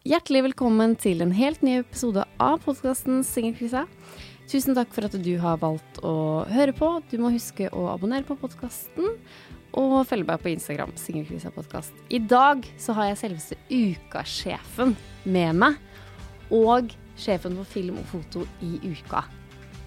[0.00, 3.82] Hjertelig velkommen til en helt ny episode av podkasten Singelkrisa.
[4.48, 6.88] Tusen takk for at du har valgt å høre på.
[7.12, 9.10] Du må huske å abonnere på podkasten
[9.76, 10.96] og følge meg på Instagram.
[10.96, 11.92] Singelkrisa podkast.
[12.08, 14.96] I dag så har jeg selveste Ukasjefen
[15.28, 15.76] med meg.
[16.48, 19.26] Og sjefen for film og foto i Uka.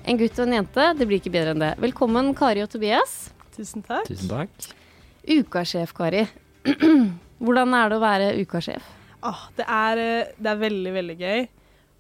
[0.06, 0.92] En gutt og en jente.
[0.94, 1.76] Det blir ikke bedre enn det.
[1.82, 3.32] Velkommen, Kari og Tobias.
[3.58, 4.14] Tusen takk.
[4.14, 4.74] Tusen takk.
[5.26, 6.28] Ukasjef, Kari.
[7.42, 9.00] Hvordan er det å være ukasjef?
[9.24, 11.46] Ah, det, er, eh, det er veldig, veldig gøy.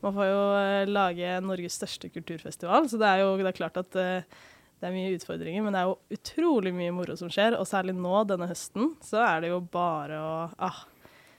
[0.03, 3.79] Man får jo eh, lage Norges største kulturfestival, så det er jo det er klart
[3.79, 4.41] at eh,
[4.81, 5.63] det er mye utfordringer.
[5.63, 9.21] Men det er jo utrolig mye moro som skjer, og særlig nå denne høsten så
[9.23, 10.83] er det jo bare å ah,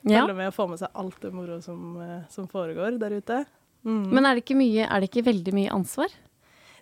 [0.09, 0.25] Ja.
[0.29, 1.97] med og få med seg alt det moro som,
[2.33, 3.45] som foregår der ute.
[3.85, 4.09] Mm.
[4.13, 6.21] Men er det ikke mye, er det ikke veldig mye ansvar?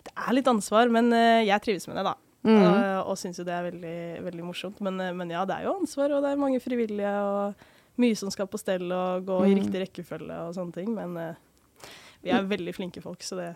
[0.03, 2.11] det er litt ansvar, men jeg trives med det, da.
[2.43, 2.57] Mm.
[2.59, 4.81] Og, og syns jo det er veldig, veldig morsomt.
[4.83, 7.63] Men, men ja, det er jo ansvar, og det er mange frivillige, og
[7.97, 9.59] mye som skal på stell og gå i Mm.
[9.63, 10.93] riktig rekkefølge og sånne ting.
[10.95, 11.35] Men uh,
[12.23, 13.55] vi er veldig flinke folk, så det,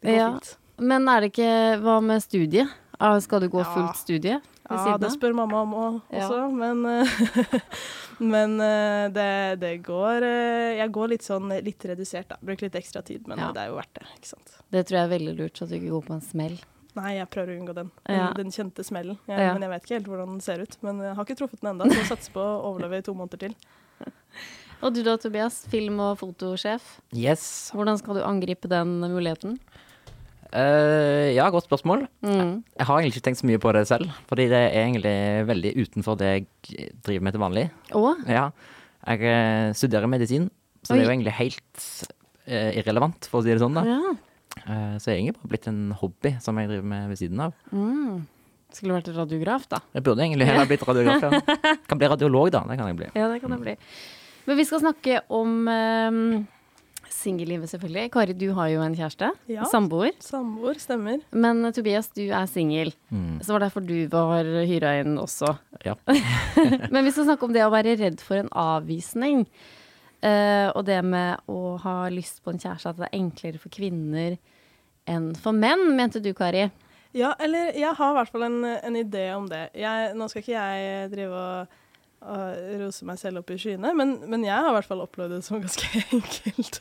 [0.00, 0.30] det går Ja.
[0.32, 0.56] fint.
[0.78, 2.68] Men er det ikke Hva med studiet?
[2.98, 3.74] Ah, Skal du gå Ja.
[3.74, 6.48] fullt studie Ja, det spør mamma om også, Ja.
[6.48, 7.60] men, eh,
[8.18, 10.22] men eh, det, det går
[10.78, 12.36] Jeg går litt sånn litt redusert, da.
[12.42, 13.52] Bruker litt ekstra tid, men Ja.
[13.52, 14.56] det er jo verdt det, ikke sant.
[14.70, 16.58] Det tror jeg er veldig lurt, så at du ikke går på en smell.
[16.98, 17.90] Nei, jeg prøver å unngå den.
[18.06, 18.32] Den, Ja.
[18.36, 19.16] den kjente smellen.
[19.26, 19.52] Jeg, Ja.
[19.54, 20.76] Men jeg vet ikke helt hvordan den ser ut.
[20.82, 23.14] Men jeg har ikke truffet den ennå, så jeg satser på å overleve i to
[23.14, 23.54] måneder til.
[24.82, 26.82] Og du da, Tobias, film- og fotosjef.
[27.14, 27.70] Yes.
[27.72, 29.58] Hvordan skal du angripe den muligheten?
[30.52, 32.02] Uh, ja, godt spørsmål.
[32.20, 32.62] Mm.
[32.76, 35.14] Jeg har egentlig ikke tenkt så mye på det selv, fordi det er egentlig
[35.48, 37.64] veldig utenfor det jeg driver med til vanlig.
[37.96, 38.20] Åh?
[38.28, 38.50] Ja,
[39.06, 40.50] jeg eh, studerer medisin,
[40.84, 41.86] så det er jo egentlig helt
[42.50, 43.78] uh, irrelevant, for å si det sånn.
[43.80, 43.86] da.
[43.88, 44.12] Ja.
[44.62, 47.42] Eh, så jeg er egentlig bare blitt en hobby som jeg driver med ved siden
[47.42, 47.54] av.
[47.72, 48.22] Mm.
[48.72, 49.82] Skulle vært radiograf, da.
[49.92, 51.28] Jeg burde egentlig heller blitt radiograf.
[51.28, 51.76] Ja.
[51.88, 52.64] Kan bli radiolog, da.
[52.68, 53.12] Det kan jeg bli.
[53.18, 53.76] Ja, det kan jeg bli.
[54.48, 56.22] Men vi skal snakke om um,
[57.12, 58.10] singellivet, selvfølgelig.
[58.14, 59.28] Kari, du har jo en kjæreste.
[59.52, 59.66] Ja.
[59.70, 60.16] Samboer.
[60.24, 61.20] Samboer, stemmer.
[61.30, 62.94] Men eh, Tobias, du er singel.
[63.12, 63.42] Mm.
[63.44, 65.52] Så var det derfor du var hyra inn også.
[65.86, 65.98] Ja.
[66.94, 69.44] Men vi skal snakke om det å være redd for en avvisning.
[70.22, 73.74] Eh, og det med å ha lyst på en kjæreste, at det er enklere for
[73.74, 74.38] kvinner
[75.10, 76.68] enn for menn, mente du, Kari.
[77.12, 79.66] Ja, eller jeg har i hvert fall en, en idé om det.
[79.76, 81.74] Jeg, nå skal ikke jeg drive og,
[82.22, 85.36] og rose meg selv opp i skyene, men, men jeg har i hvert fall opplevd
[85.36, 86.80] det som ganske enkelt.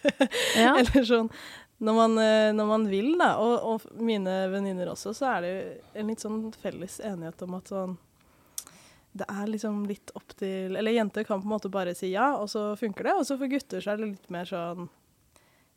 [0.56, 0.78] Ja.
[0.80, 1.34] Eller sånn
[1.82, 5.54] når man, eh, når man vil, da, og, og mine venninner også, så er det
[5.98, 7.96] en litt sånn felles enighet om at sånn
[9.12, 12.32] det er liksom litt opp til Eller jenter kan på en måte bare si ja,
[12.40, 13.16] og så funker det.
[13.20, 14.88] Og så for gutter så er det litt mer sånn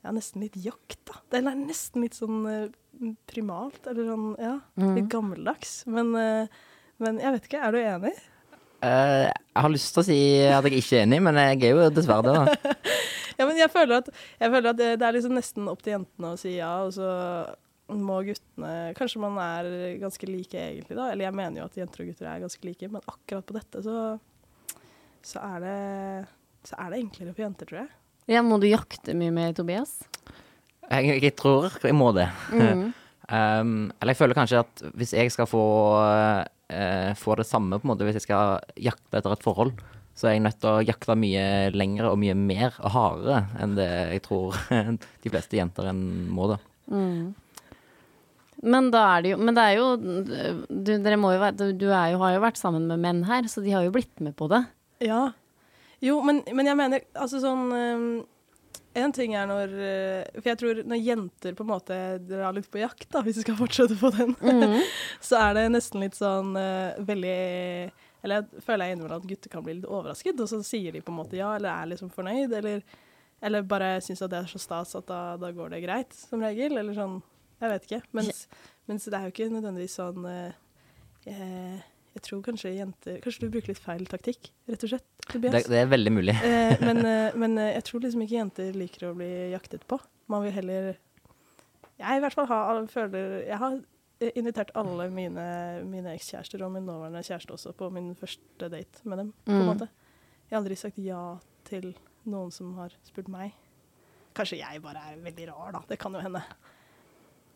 [0.05, 1.19] Ja, nesten litt jakt, da.
[1.33, 2.69] Det er nesten litt sånn eh,
[3.31, 4.59] primalt, eller sånn Ja,
[4.95, 5.83] litt gammeldags.
[5.91, 6.63] Men, eh,
[7.03, 8.15] men jeg vet ikke, er du enig?
[8.85, 11.79] Uh, jeg har lyst til å si at jeg ikke er enig, men jeg er
[11.79, 12.35] jo dessverre det.
[12.37, 12.75] da.
[13.35, 14.09] Ja, men jeg føler at,
[14.39, 16.93] jeg føler at det, det er liksom nesten opp til jentene å si ja, og
[16.95, 17.09] så
[17.93, 19.67] må guttene Kanskje man er
[20.01, 21.11] ganske like egentlig, da.
[21.13, 23.83] Eller jeg mener jo at jenter og gutter er ganske like, men akkurat på dette
[23.85, 23.99] så,
[25.21, 25.77] så, er, det,
[26.71, 27.93] så er det enklere for jenter, tror jeg.
[28.33, 29.99] Ja, må du jakte mye med Tobias?
[30.89, 32.29] Jeg, jeg tror jeg må det.
[32.53, 32.93] Mm.
[33.25, 35.65] Um, eller jeg føler kanskje at hvis jeg skal få,
[35.97, 39.73] uh, få det samme, på en måte, hvis jeg skal jakte etter et forhold,
[40.13, 43.79] så er jeg nødt til å jakte mye lengre og mye mer og hardere enn
[43.79, 44.61] det jeg tror
[45.25, 46.05] de fleste jenter enn
[46.37, 46.61] må, da.
[48.65, 52.21] Men er det jo Men det er jo du, Dere må jo være du, jo,
[52.23, 54.65] har jo vært sammen med menn her, så de har jo blitt med på det.
[55.05, 55.33] Ja.
[56.05, 58.07] Jo, men, men jeg mener altså sånn um,
[58.99, 61.99] En ting er når eh, For jeg tror når jenter på en måte
[62.29, 64.35] drar litt på jakt, da, hvis vi skal fortsette på den,
[65.29, 67.39] så er det nesten litt sånn eh, veldig
[68.25, 71.03] Eller jeg føler jeg innimellom at gutter kan bli litt overrasket, og så sier de
[71.05, 72.85] på en måte ja, eller er liksom fornøyd, eller,
[73.45, 76.41] eller bare syns at det er så stas at da, da går det greit, som
[76.41, 76.79] regel.
[76.81, 77.19] Eller sånn
[77.61, 78.03] Jeg vet ikke.
[78.13, 78.47] Mens,
[78.91, 80.53] mens det er jo ikke nødvendigvis sånn eh,
[81.25, 85.07] jeg, tror kanskje jenter Kanskje du bruker litt feil taktikk, rett og slett.
[85.31, 85.55] Tobias?
[85.55, 86.35] Det, det er veldig mulig.
[86.45, 89.99] Eh, men, eh, men eh, jeg tror liksom ikke jenter liker å bli jaktet på.
[90.33, 90.93] Man vil heller
[92.01, 93.75] Jeg i hvert fall har, føler Jeg har
[94.21, 95.49] eh, invitert alle mine,
[95.89, 99.33] mine ekskjærester og min nåværende kjæreste også på min første date med dem.
[99.45, 99.69] på en Mm.
[99.73, 99.89] måte.
[100.45, 101.95] Jeg har aldri sagt ja til
[102.29, 103.53] noen som har spurt meg.
[104.37, 105.81] Kanskje jeg bare er veldig rar, da.
[105.89, 106.43] Det kan jo hende.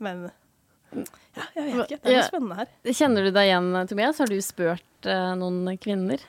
[0.04, 2.00] Men ja, jeg vet ikke.
[2.00, 2.74] Det er noe spennende her.
[2.88, 4.20] Kjenner du deg igjen, Tobias?
[4.22, 6.22] Har du spurt uh, noen kvinner?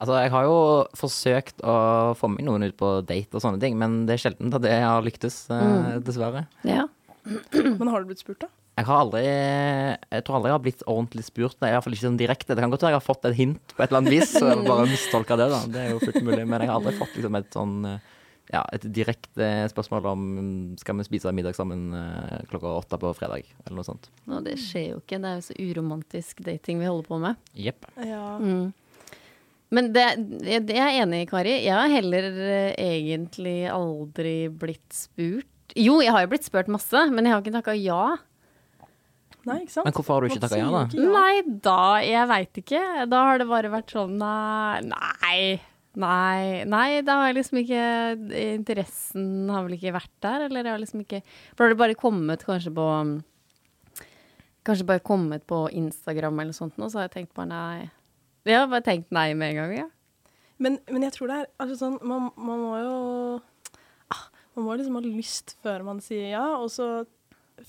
[0.00, 0.60] Altså, jeg har jo
[0.96, 1.74] forsøkt å
[2.16, 4.72] få med noen ut på date og sånne ting, men det er sjelden at det
[4.80, 6.46] har lyktes, eh, dessverre.
[6.64, 6.86] Ja.
[7.52, 8.48] Men har du blitt spurt, da?
[8.80, 11.58] Jeg har aldri Jeg tror aldri jeg har blitt ordentlig spurt.
[11.60, 12.54] Nei, i hvert fall ikke sånn direkte.
[12.56, 14.64] Det kan godt være jeg har fått et hint på et eller annet vis, og
[14.64, 15.60] bare mistolka det, da.
[15.74, 16.46] Det er jo fullt mulig.
[16.46, 18.08] Men jeg har aldri fått liksom et sånn eh,
[18.50, 20.22] ja, et direkte spørsmål om
[20.80, 24.10] skal vi spise middag sammen eh, klokka åtte på fredag, eller noe sånt.
[24.26, 25.20] Nå, det skjer jo ikke.
[25.22, 27.38] Det er jo så uromantisk dating vi holder på med.
[27.54, 27.86] Jepp.
[28.02, 28.38] Ja.
[28.42, 28.72] Mm.
[29.70, 30.06] Men det,
[30.66, 31.54] det er jeg enig i, Kari.
[31.62, 35.46] Jeg har heller eh, egentlig aldri blitt spurt.
[35.78, 38.02] Jo, jeg har jo blitt spurt masse, men jeg har ikke takka ja.
[39.46, 39.86] Nei, ikke sant?
[39.86, 41.06] Men hvorfor har du ikke takka ja, da?
[41.14, 42.82] Nei, da Jeg veit ikke.
[43.08, 45.60] Da har det bare vært sånn nei,
[46.00, 46.64] nei.
[46.68, 47.84] Nei, da har liksom ikke
[48.40, 51.80] Interessen har vel ikke vært der, eller jeg har liksom ikke For da har det
[51.82, 52.88] bare kommet kanskje på
[54.66, 57.86] Kanskje bare kommet på Instagram eller sånt nå, så har jeg tenkt bare nei.
[58.44, 59.86] Jeg har bare tenkt nei med en gang, ja.
[60.60, 62.96] Men, men jeg tror det er altså sånn Man, man må jo
[64.12, 64.26] ah,
[64.56, 66.90] Man må liksom ha lyst før man sier ja, og så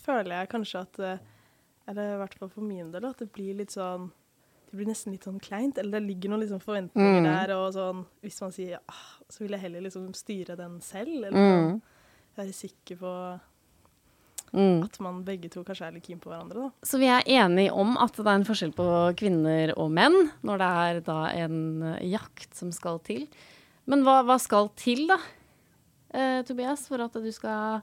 [0.04, 1.24] føler jeg kanskje at eh,
[1.92, 4.10] Eller i hvert fall for min del, at det blir litt sånn
[4.72, 5.78] Det blir nesten litt sånn kleint.
[5.78, 7.28] Eller det ligger noen liksom forventninger Mm.
[7.28, 8.80] der, og sånn Hvis man sier ja,
[9.30, 11.52] så vil jeg heller liksom styre den selv, eller Mm.
[11.52, 11.82] sånn,
[12.38, 13.40] være sikker på
[14.54, 14.84] Mm.
[14.84, 16.70] at man begge to kanskje er litt keen på hverandre, da.
[16.84, 20.58] Så vi er enige om at det er en forskjell på kvinner og menn når
[20.58, 23.28] det er da en eh, jakt som skal til.
[23.88, 25.18] Men hva, hva skal til, da,
[26.14, 27.82] eh, Tobias, for at du skal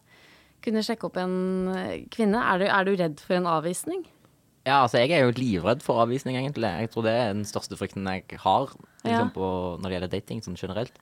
[0.63, 2.37] kunne sjekke opp en eh, kvinne?
[2.37, 4.05] Er du, er du redd for en avvisning?
[4.69, 6.69] Ja, altså jeg er jo livredd for avvisning, egentlig.
[6.83, 9.33] Jeg tror det er den største frykten jeg har liksom, Ja.
[9.33, 9.49] på,
[9.81, 10.99] når det gjelder dating sånn generelt.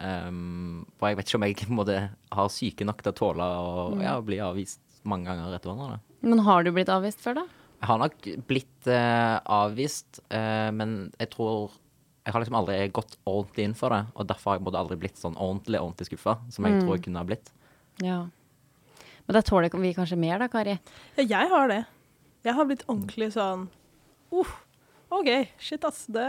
[0.00, 1.96] Um, for jeg vet ikke om jeg måtte,
[2.32, 4.02] har syke nok til å tåle å Mm.
[4.02, 6.00] ja, bli avvist mange ganger etter hverandre.
[6.22, 7.44] Men har du blitt avvist før, da?
[7.80, 8.16] Jeg har nok
[8.48, 11.70] blitt uh, avvist, uh, men jeg tror
[12.26, 15.16] Jeg har liksom aldri gått ordentlig inn for det, og derfor har jeg aldri blitt
[15.16, 16.80] sånn ordentlig ordentlig skuffa, som jeg Mm.
[16.84, 17.48] tror jeg kunne ha blitt.
[18.04, 18.18] Ja.
[19.26, 20.78] Men da tåler vi kanskje mer, da, Kari?
[21.16, 21.86] Ja, jeg har det.
[22.46, 23.68] Jeg har blitt ordentlig sånn
[24.32, 24.52] uh,
[25.10, 26.04] OK, shit, ass.
[26.08, 26.26] Det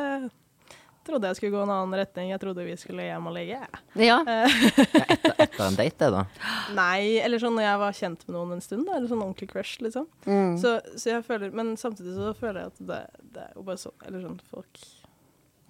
[1.06, 2.31] trodde jeg skulle gå en annen retning.
[2.31, 3.60] Jeg trodde vi skulle hjem og legge.
[3.98, 4.19] Ja.
[4.25, 6.24] Etter en date, det, da.
[6.78, 8.88] Nei, eller sånn når jeg var kjent med noen en stund.
[8.90, 10.08] Da, eller sånn ordentlig crush, liksom.
[10.25, 10.58] Mm.
[10.62, 13.00] Så, så jeg føler, Men samtidig så føler jeg at det,
[13.38, 14.84] det er jo bare sånn Eller sånn folk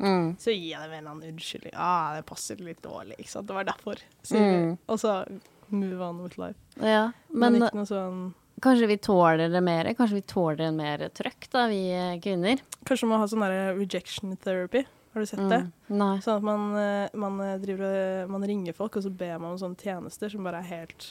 [0.02, 0.32] Mm.
[0.42, 1.74] Så gir jeg dem en eller annen unnskyldning.
[1.78, 3.46] Ah, det passer litt dårlig, ikke sant.
[3.46, 4.00] Det var derfor.
[4.34, 4.72] Mm.
[4.90, 5.12] Og så
[5.70, 6.58] move on with life.
[6.82, 7.12] ja.
[7.30, 8.24] Men, Men ikke noe sånn
[8.62, 9.90] kanskje vi tåler det mer?
[9.98, 12.62] Kanskje vi tåler en mer trøkk, da, vi eh, kvinner?
[12.88, 14.86] Kanskje man må ha sånn derre rejection therapy.
[15.14, 15.58] Har du sett det?
[15.66, 15.98] Mm.
[16.00, 16.14] Nei.
[16.24, 19.52] Sånn at man, eh, man, eh, driver, og- man ringer folk, og så ber man
[19.52, 21.10] om sånne tjenester som bare er helt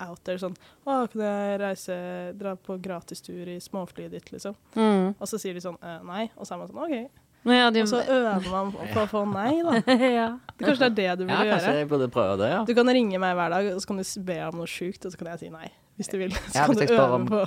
[0.00, 0.36] out there.
[0.36, 0.56] Sånn
[0.86, 4.56] 'Å, kan jeg reise, dra på gratistur i småflyet ditt', liksom.
[4.74, 5.14] Mm.
[5.20, 7.08] Og så sier de sånn eh, 'nei', og så er man sånn 'OK'.
[7.46, 9.92] Ja, du, Og så øver man på å få nei, da.
[10.18, 10.38] ja.
[10.58, 11.78] Kanskje det er det du Ja, burde kanskje gjøre.
[11.78, 12.64] jeg burde prøve det, ja.
[12.64, 15.12] Du kan ringe meg hver dag, og så kan du be om noe sjukt, og
[15.12, 15.70] så kan jeg si nei.
[15.96, 16.32] Hvis du vil.
[16.36, 17.38] Så Ja, kan du øve på.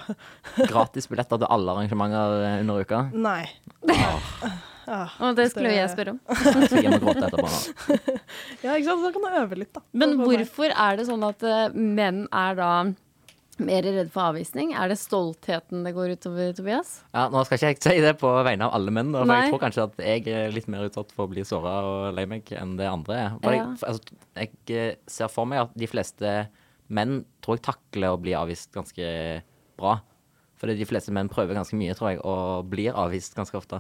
[0.58, 3.02] på Gratisbilletter til alle arrangementer eh, under uka.
[3.14, 3.44] Nei.
[4.90, 6.20] Ah, Og det skulle jo jeg spørre om.
[6.34, 7.50] Jeg skal gråte etterpå.
[8.64, 9.04] Ja, ikke sant.
[9.06, 9.84] Så kan du øve litt, da.
[10.02, 12.70] Men hvorfor er det sånn at eh, menn er da
[13.60, 14.72] mer redd for avvisning?
[14.74, 16.96] Er det stoltheten det går utover, Tobias?
[17.14, 19.38] Ja, Nå skal ikke jeg si det på vegne av alle menn, da, for Nei.
[19.44, 22.26] jeg tror kanskje at jeg er litt mer utsatt for å bli såra og lei
[22.32, 23.38] meg enn det andre er.
[23.46, 23.54] Ja.
[23.60, 26.34] jeg, altså, jeg eh, ser for meg at de fleste
[26.90, 29.06] menn tror jeg takler å bli avvist ganske
[29.80, 30.00] bra.
[30.60, 33.80] Fordi de fleste menn prøver ganske mye, tror jeg, og blir avvist ganske ofte.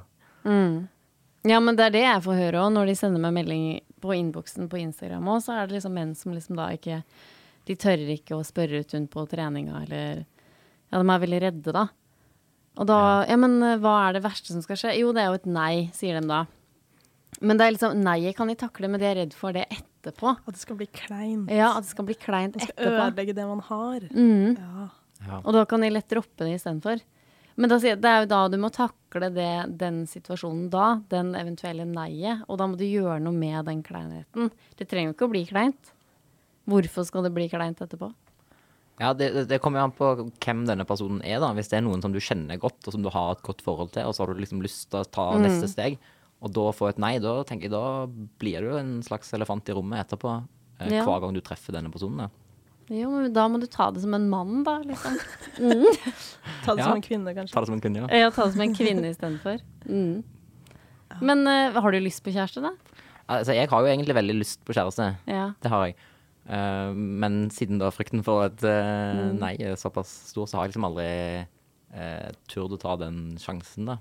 [1.47, 3.65] Ja, men det er det jeg får høre òg, når de sender meg melding
[4.03, 7.01] på innboksen på Instagram òg, så er det liksom menn som liksom da ikke
[7.67, 10.23] De tør ikke å spørre ut rundt på treninga, eller
[10.89, 11.87] Ja, de er veldig redde, da.
[12.79, 14.95] Og da Ja, men eh, hva er det verste som skal skje?
[14.99, 16.45] Jo, det er jo et nei, sier de da.
[17.41, 19.88] Men det er liksom Nei-et kan de takle, men de er redd for det etterpå.
[20.07, 21.49] At det skal bli kleint.
[21.51, 23.05] Ja, at det skal bli kleint Man skal etterpå.
[23.09, 23.99] ødelegge det man har.
[24.13, 24.57] Mm.
[25.27, 25.41] Ja.
[25.43, 27.01] Og da kan de lett droppe det istedenfor.
[27.59, 31.83] Men da, det er jo da du må takle det, den situasjonen da, den eventuelle
[31.85, 32.45] nei-et.
[32.47, 34.49] Og da må du gjøre noe med den kleinheten.
[34.79, 35.91] Det trenger jo ikke å bli kleint.
[36.69, 38.13] Hvorfor skal det bli kleint etterpå?
[38.99, 41.51] Ja, det, det- det kommer jo an på hvem denne personen er, da.
[41.55, 43.91] Hvis det er noen som du kjenner godt, og som du har et godt forhold
[43.91, 45.43] til, og så har du liksom lyst til å ta Mm.
[45.43, 45.97] neste steg,
[46.41, 48.05] og da få et nei, da tenker jeg da
[48.39, 50.37] blir du en slags elefant i rommet etterpå.
[50.79, 51.03] eh, Ja.
[51.05, 52.17] Hver gang du treffer denne personen.
[52.17, 52.29] da.
[52.89, 55.17] Jo, men da må du ta det som en mann, da, liksom.
[56.65, 56.85] Ta det Ja.
[56.87, 57.53] som en kvinne, kanskje.
[57.53, 58.07] Ta det som en kvinne, ja.
[58.25, 59.59] Ja, ta det som en kvinne istedenfor.
[59.85, 60.23] Mm.
[61.21, 62.71] Men eh, har du lyst på kjæreste, da?
[63.29, 65.17] Altså, jeg har jo egentlig veldig lyst på kjæreste.
[65.29, 65.51] Ja.
[65.61, 65.95] Det har jeg.
[66.49, 69.35] Uh, men siden da frykten for et uh, Mm.
[69.37, 71.45] nei er såpass stor, så har jeg liksom aldri
[71.93, 73.97] uh, turt å ta den sjansen, da.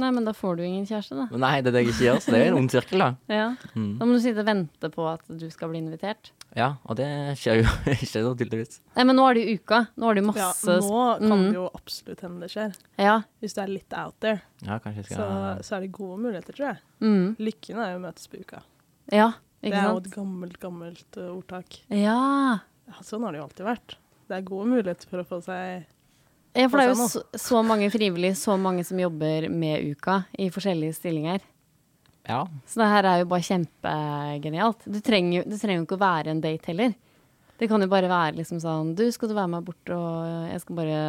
[0.00, 1.26] Nei, men da får du ingen kjæreste, da.
[1.36, 3.08] Nei, det er det jeg ikke gjør, så det er en ond sirkel, da.
[3.40, 3.48] Ja.
[3.76, 3.90] Mm.
[3.98, 6.30] Da må du sitte og vente på at du skal bli invitert.
[6.56, 7.08] Ja, og det
[7.40, 8.80] skjer jo ikke, da, tydeligvis.
[8.96, 9.82] Nei, men nå er det jo uka.
[10.00, 11.44] Nå er det jo masse Ja, nå kan Mm.
[11.50, 12.74] det jo absolutt hende det skjer.
[13.04, 13.18] Ja.
[13.44, 16.18] Hvis du er litt out there, Ja, kanskje jeg så, skal så er det gode
[16.24, 16.82] muligheter, tror jeg.
[17.04, 17.24] Mm.
[17.44, 18.62] Lykken er jo å møtes på uka.
[19.12, 19.30] Ja,
[19.62, 19.72] ikke sant?
[19.72, 21.82] Det er jo et gammelt, gammelt uh, ordtak.
[21.92, 22.18] Ja.
[22.88, 23.96] Ja, sånn har det jo alltid vært.
[24.28, 25.84] Det er gode muligheter for å få seg
[26.54, 30.22] ja, for det er jo så, så mange frivillige, så mange som jobber med uka
[30.38, 31.40] i forskjellige stillinger.
[32.28, 32.44] Ja.
[32.68, 34.84] Så det her er jo bare kjempegenialt.
[34.86, 36.92] Du trenger, jo- trenger jo ikke å være en date heller.
[37.58, 40.60] Det kan jo bare være liksom sånn Du, skal du være med bort, og jeg
[40.64, 41.00] skal bare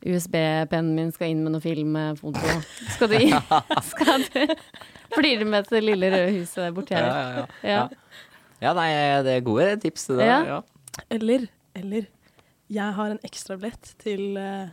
[0.00, 2.52] USB-pennen min skal inn med noe filmfoto.
[2.94, 3.34] Skal du inn?
[3.90, 4.54] Skal du
[5.16, 7.10] Blir du med til det lille røde huset borti Ja, her?
[7.10, 7.46] ja, ja.
[7.62, 7.74] Ja.
[7.74, 8.28] ja.
[8.62, 8.88] ja, nei,
[9.26, 10.06] det er gode tips.
[10.12, 10.38] Det der, Ja.
[10.54, 11.02] ja.
[11.10, 12.06] Eller, eller
[12.70, 14.70] Jeg har en ekstrabillett til uh,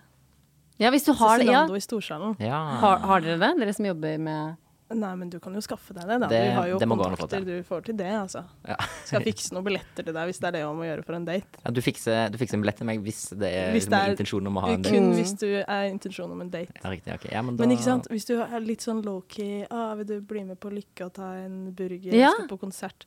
[0.77, 1.49] Ja, hvis du har det.
[1.49, 1.65] Ja.
[1.65, 2.37] I Storsalen.
[2.43, 2.59] Ja.
[2.83, 3.53] Har, har dere det?
[3.63, 4.55] Dere som jobber med
[4.87, 6.27] Nei, men du kan jo skaffe deg det, da.
[6.31, 7.57] Det- du har jo det må gå an å få kontakter til.
[7.59, 8.43] du får til det, altså.
[8.63, 8.77] Ja.
[9.03, 11.25] Skal fikse noen billetter til deg hvis det er det om å gjøre for en
[11.27, 11.59] date.
[11.65, 14.13] Ja, du, fikser, du fikser en billett til meg hvis det er, Hvis det er
[14.15, 14.95] intensjonen om å ha en date.
[14.95, 16.71] Kun hvis du er intensjonen om en date.
[16.79, 17.27] Ja, riktig, ok.
[17.33, 20.21] Ja, men, da, Men ikke sant, hvis du er litt sånn low-key ah, 'Vil du
[20.21, 22.31] bli med på Lykke og ta en burger?' Ja.
[22.31, 23.05] Skal på konsert.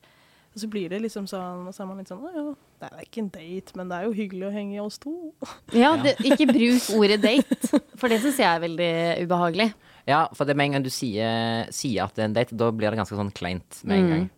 [0.51, 2.43] Og så blir det liksom sånn, og så er man litt sånn 'Å ja,
[2.81, 5.31] det er ikke en date, men det er jo hyggelig å henge i oss to'.
[5.71, 8.91] Ja, det, ikke bruk ordet date, for det syns jeg er veldig
[9.23, 9.69] ubehagelig.
[10.07, 12.69] Ja, for det med en gang du sier, sier at det er en date, da
[12.71, 14.21] blir det ganske sånn kleint med en gang.
[14.27, 14.29] Mm.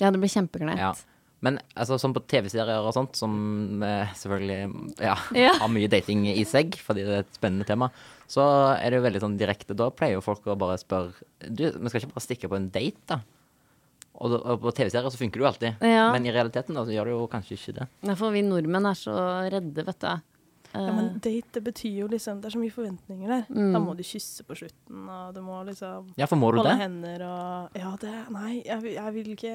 [0.00, 0.78] Ja, det blir kjempekleint.
[0.80, 0.94] Ja.
[1.44, 5.52] Men altså, sånn på TV-serier og sånt, som eh, selvfølgelig ja, Ja.
[5.60, 7.90] har mye dating i seg, fordi det er et spennende tema,
[8.26, 8.42] så
[8.74, 9.76] er det jo veldig sånn direkte.
[9.78, 11.12] Da pleier jo folk å bare spørre
[11.44, 13.20] Du, vi skal ikke bare stikke på en date, da?
[14.18, 15.84] Og, og på TV-serier så funker det jo alltid.
[15.86, 16.08] Ja.
[16.14, 17.86] Men i realiteten da, så gjør det jo kanskje ikke det.
[18.08, 19.14] Nei, For vi nordmenn er så
[19.52, 20.24] redde, vet du.
[20.74, 23.44] Ja, men date, det betyr jo liksom Det er så mye forventninger der.
[23.48, 23.70] Mm.
[23.72, 26.74] Da må du kysse på slutten, og du må liksom Ja, for må du holde
[26.74, 26.82] det?
[26.82, 29.54] hender og Ja, det Nei, jeg, vil- jeg vil ikke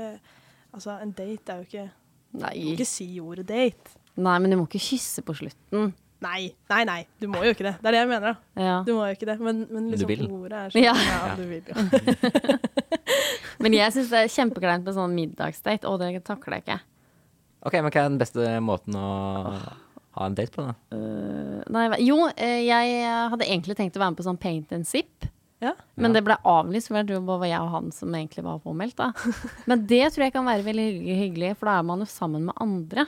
[0.73, 1.85] Altså, en date er jo ikke
[2.33, 2.53] Nei.
[2.57, 3.93] Du må ikke si ordet date.
[4.17, 5.91] Nei, men du må ikke kysse på slutten.
[6.23, 6.99] Nei, nei, nei.
[7.21, 7.75] Du må jo ikke det.
[7.77, 8.63] Det er det jeg mener, da.
[8.63, 8.75] Ja.
[8.87, 9.35] Du må jo ikke det.
[9.43, 10.95] Men, men du liksom ordet er sånn Ja.
[10.97, 11.73] ja, du vil jo.
[13.59, 15.87] Men jeg syns det er kjempekleint med sånn middagsdate.
[15.89, 16.79] Å, det takler jeg ikke.
[17.63, 19.07] Ok, men hva er den beste måten å
[20.13, 20.73] ha en date på, da?
[20.93, 24.85] Uh, nei, jo, eh, jeg hadde egentlig tenkt å være med på sånn paint and
[24.87, 25.29] sip.
[25.63, 25.71] Ja.
[25.95, 26.19] Men Ja.
[26.19, 28.97] det ble avlyst, for jeg tror det var jeg og han som egentlig var påmeldt.
[28.99, 29.11] da.
[29.69, 30.87] Men det tror jeg kan være veldig
[31.21, 33.05] hyggelig, for da er man jo sammen med andre.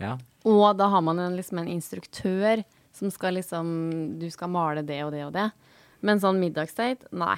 [0.00, 0.18] Ja.
[0.44, 2.62] Og da har man en, liksom en instruktør
[2.96, 5.50] som skal liksom Du skal male det og det og det.
[6.02, 7.36] Men sånn middagsdate, nei.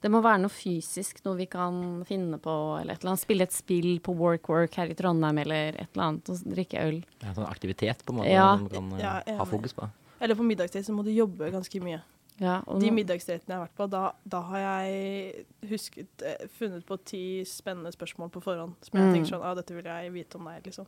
[0.00, 3.20] Det må være noe fysisk, noe vi kan finne på, eller et eller annet.
[3.20, 6.80] Spille et spill på Work Work her i Trondheim, eller et eller annet, og drikke
[6.86, 7.02] øl.
[7.22, 8.56] ja sånn aktivitet, på en måte, Ja.
[8.56, 9.90] som du kan eh, Ja, ha fokus på.
[10.20, 12.00] Eller på middagstid så må du jobbe ganske mye.
[12.40, 16.86] Ja, og De middagsrettene jeg har vært på, da, da har jeg husket eh, funnet
[16.88, 18.74] på ti spennende spørsmål på forhånd.
[18.80, 19.12] Som jeg Mm.
[19.14, 20.86] tenker sånn ah, dette vil jeg vite om deg, liksom.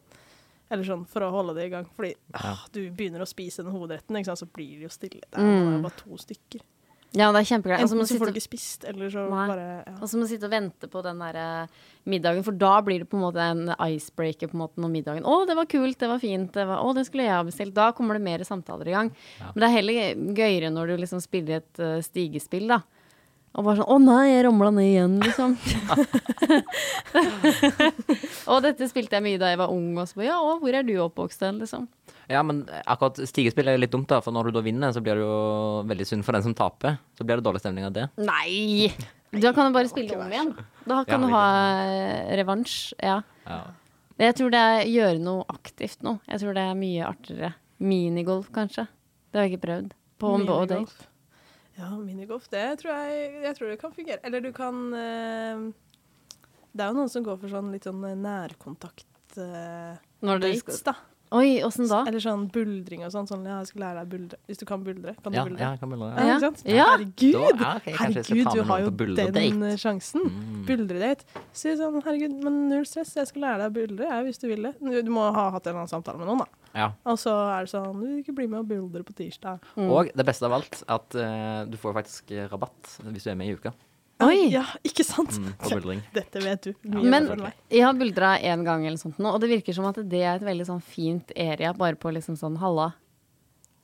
[0.71, 1.85] Eller sånn for å holde det i gang.
[1.95, 2.41] Fordi Ja.
[2.57, 4.39] ah, du begynner å spise den hovedretten, ikke sant?
[4.41, 5.21] så blir det jo stille.
[5.31, 5.83] Det er Mm.
[5.83, 6.63] bare to stykker.
[7.13, 9.43] Ja, det er må Enten så får du ikke spist, eller så Nei.
[9.51, 9.93] bare ja.
[9.99, 11.67] Og så må du sitte og vente på den der eh,
[12.09, 15.29] middagen, for da blir det på en måte en icebreaker på en måte når middagen
[15.29, 17.77] 'Å, det var kult, det var fint, det var, å, det skulle jeg ha bestilt'.
[17.77, 19.13] Da kommer det mer samtaler i gang.
[19.41, 19.47] Ja.
[19.53, 19.95] Men det er heller
[20.41, 22.81] gøyere når du liksom spiller et uh, stigespill, da.
[23.53, 25.61] Og bare sånn 'Å nei, jeg ramla ned igjen', liksom.
[28.53, 30.75] og dette spilte jeg mye da jeg var ung, og så bare 'Ja, å, hvor
[30.75, 31.89] er du oppvokst hen', liksom.
[32.31, 35.19] Ja, men akkurat stigespill er litt dumt, da, for når du da vinner, så blir
[35.19, 36.99] det jo veldig synd for den som taper.
[37.19, 38.09] Så blir det dårlig stemning av det.
[38.19, 38.93] Nei!
[39.33, 40.53] Da kan du bare spille om igjen.
[40.87, 41.45] Da kan Ja, du ha
[41.89, 42.93] eh, revansj.
[43.01, 43.23] Ja.
[43.47, 43.63] Ja.
[44.19, 46.19] Jeg tror det er gjøre noe aktivt nå.
[46.29, 47.55] Jeg tror det er mye artigere.
[47.81, 48.85] Minigolf, kanskje.
[49.33, 49.95] Det har jeg ikke prøvd.
[50.21, 50.77] På date.
[50.77, 51.09] Minigolf.
[51.79, 54.21] Ja, minigolf, det tror jeg, jeg tror det kan fungere.
[54.29, 55.65] Eller du kan eh,
[56.73, 60.95] Det er jo noen som går for sånn litt sånn nærkontakt-dates, Når du skal da.
[61.33, 62.03] Oi, åssen da?
[62.05, 63.25] Eller sånn buldring og sånn.
[63.29, 64.39] sånn ja, jeg skal lære deg buldre.
[64.51, 65.61] Hvis du kan buldre, kan du Ja, buldre?
[65.63, 66.09] ja, jeg kan buldre.
[66.13, 66.51] Ja, ja.
[66.69, 66.87] Ja.
[66.91, 67.33] Herregud!
[67.33, 70.27] Da- ja, ok, kanskje jeg skal herregud, du har jo den eh, sjansen.
[70.29, 70.67] Mm.
[70.69, 71.25] Buldredate.
[71.57, 74.47] Si sånn, herregud, men null stress, jeg skal lære deg å buldre, jeg, hvis du
[74.49, 74.75] vil det.
[74.79, 76.47] Du, du må ha hatt en eller annen samtale med noen, da.
[76.75, 76.91] Ja.
[77.09, 79.65] Og så er det sånn, du vil ikke bli med og buldre på tirsdag.
[79.77, 79.89] Mm.
[79.89, 83.49] Og det beste av alt, at uh, du får faktisk rabatt hvis du er med
[83.49, 83.73] i uka.
[84.23, 84.53] Oi!
[84.53, 85.35] Ja, ikke sant?
[85.41, 86.03] Mm.
[86.15, 87.29] Dette vet du mye Men
[87.73, 90.37] jeg har buldra én gang eller sånt nå, og det virker som at det er
[90.37, 92.93] et veldig sånn fint area bare på liksom sånn halla.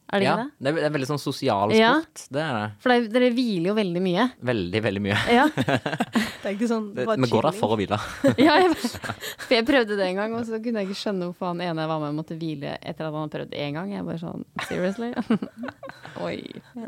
[0.08, 0.52] Er det Ja, ikke det?
[0.64, 1.90] det er, det er veldig sånn sosial Ja.
[2.32, 2.68] Det er det.
[2.80, 4.22] For det, dere hviler jo veldig mye.
[4.50, 5.18] Veldig, veldig mye.
[5.36, 7.24] Ja, Det er ikke sånn Det, chilling.
[7.26, 7.98] vi går der for å hvile.
[8.46, 11.50] ja jeg, for jeg prøvde det en gang, og så kunne jeg ikke skjønne hvorfor
[11.52, 13.92] han ene jeg var med, måtte hvile etter at han hadde prøvd én gang.
[13.92, 15.10] Jeg bare sånn Seriously?
[16.24, 16.38] Oi.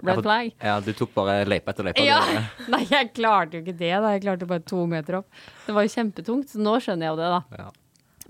[0.01, 0.55] Red flag.
[0.65, 2.03] Ja, du tok bare løype etter løype.
[2.07, 2.23] Ja.
[2.73, 3.93] Nei, jeg klarte jo ikke det.
[4.03, 5.29] da Jeg klarte bare to meter opp.
[5.67, 7.65] Det var jo kjempetungt, så nå skjønner jeg jo det, da.
[7.67, 7.69] Ja.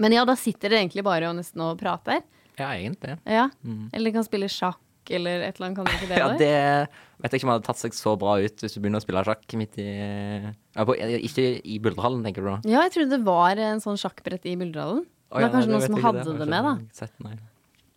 [0.00, 2.22] Men ja, da sitter dere egentlig bare og nesten og prater.
[2.60, 3.16] Ja, egentlig.
[3.24, 3.48] Ja.
[3.96, 5.78] Eller kan spille sjakk eller et eller annet.
[5.78, 6.18] Kan du ikke det?
[6.20, 9.00] Ja, det vet jeg ikke om hadde tatt seg så bra ut hvis du begynner
[9.00, 12.58] å spille sjakk midt i ja, på, Ikke i buldrehallen, tenker du da?
[12.64, 15.06] Ja, jeg trodde det var en sånn sjakkbrett i Buldrehallen.
[15.30, 16.74] Det ja, er kanskje nei, noen som hadde det, det med, da.
[16.96, 17.48] Sett.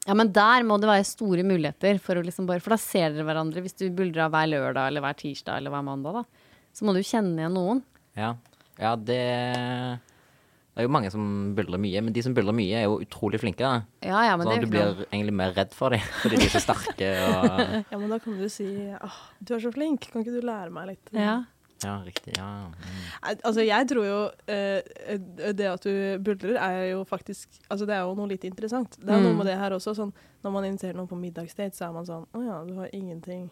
[0.04, 3.14] Ja, men der må det være store muligheter for å liksom bare For da ser
[3.14, 6.50] dere hverandre hvis du buldrer hver lørdag eller hver tirsdag eller hver mandag, da.
[6.76, 7.82] Så må du kjenne igjen noen.
[8.18, 8.34] Ja.
[8.82, 9.22] ja, det
[10.74, 13.38] Det er jo mange som buldrer mye, men de som buldrer mye, er jo utrolig
[13.40, 13.62] flinke.
[13.62, 13.84] Da.
[14.02, 15.06] Ja, ja, men Sånn det at er du blir noe.
[15.14, 17.10] egentlig mer redd for dem, fordi de er så sterke.
[17.28, 17.60] Og...
[17.94, 18.66] Ja, men da kan du si
[18.98, 21.14] åh, du er så flink, kan ikke du lære meg litt?
[21.14, 21.44] Ja.
[21.84, 22.34] Ja, riktig.
[22.40, 22.48] Ja.
[22.72, 23.00] Mm.
[23.44, 25.18] Altså, jeg tror jo eh,
[25.52, 28.96] det at du buldrer er jo faktisk Altså, det er jo noe litt interessant.
[29.02, 29.26] Det er Mm.
[29.28, 29.92] noe med det her også.
[29.98, 30.14] Sånn,
[30.46, 33.50] når man inviterer noen på middagsdate, så er man sånn Å ja, du har ingenting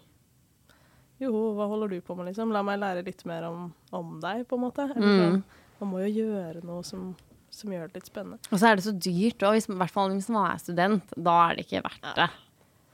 [1.22, 2.50] Jo, hva holder du på med, liksom?
[2.56, 4.88] La meg lære litt mer om, om deg, på en måte.
[4.96, 5.44] Eller Mm.
[5.82, 7.12] Man må jo gjøre noe som,
[7.52, 8.40] som gjør det litt spennende.
[8.52, 11.38] Og så er det så dyrt, òg, i hvert fall hvis man er student, da
[11.50, 12.30] er det ikke verdt det.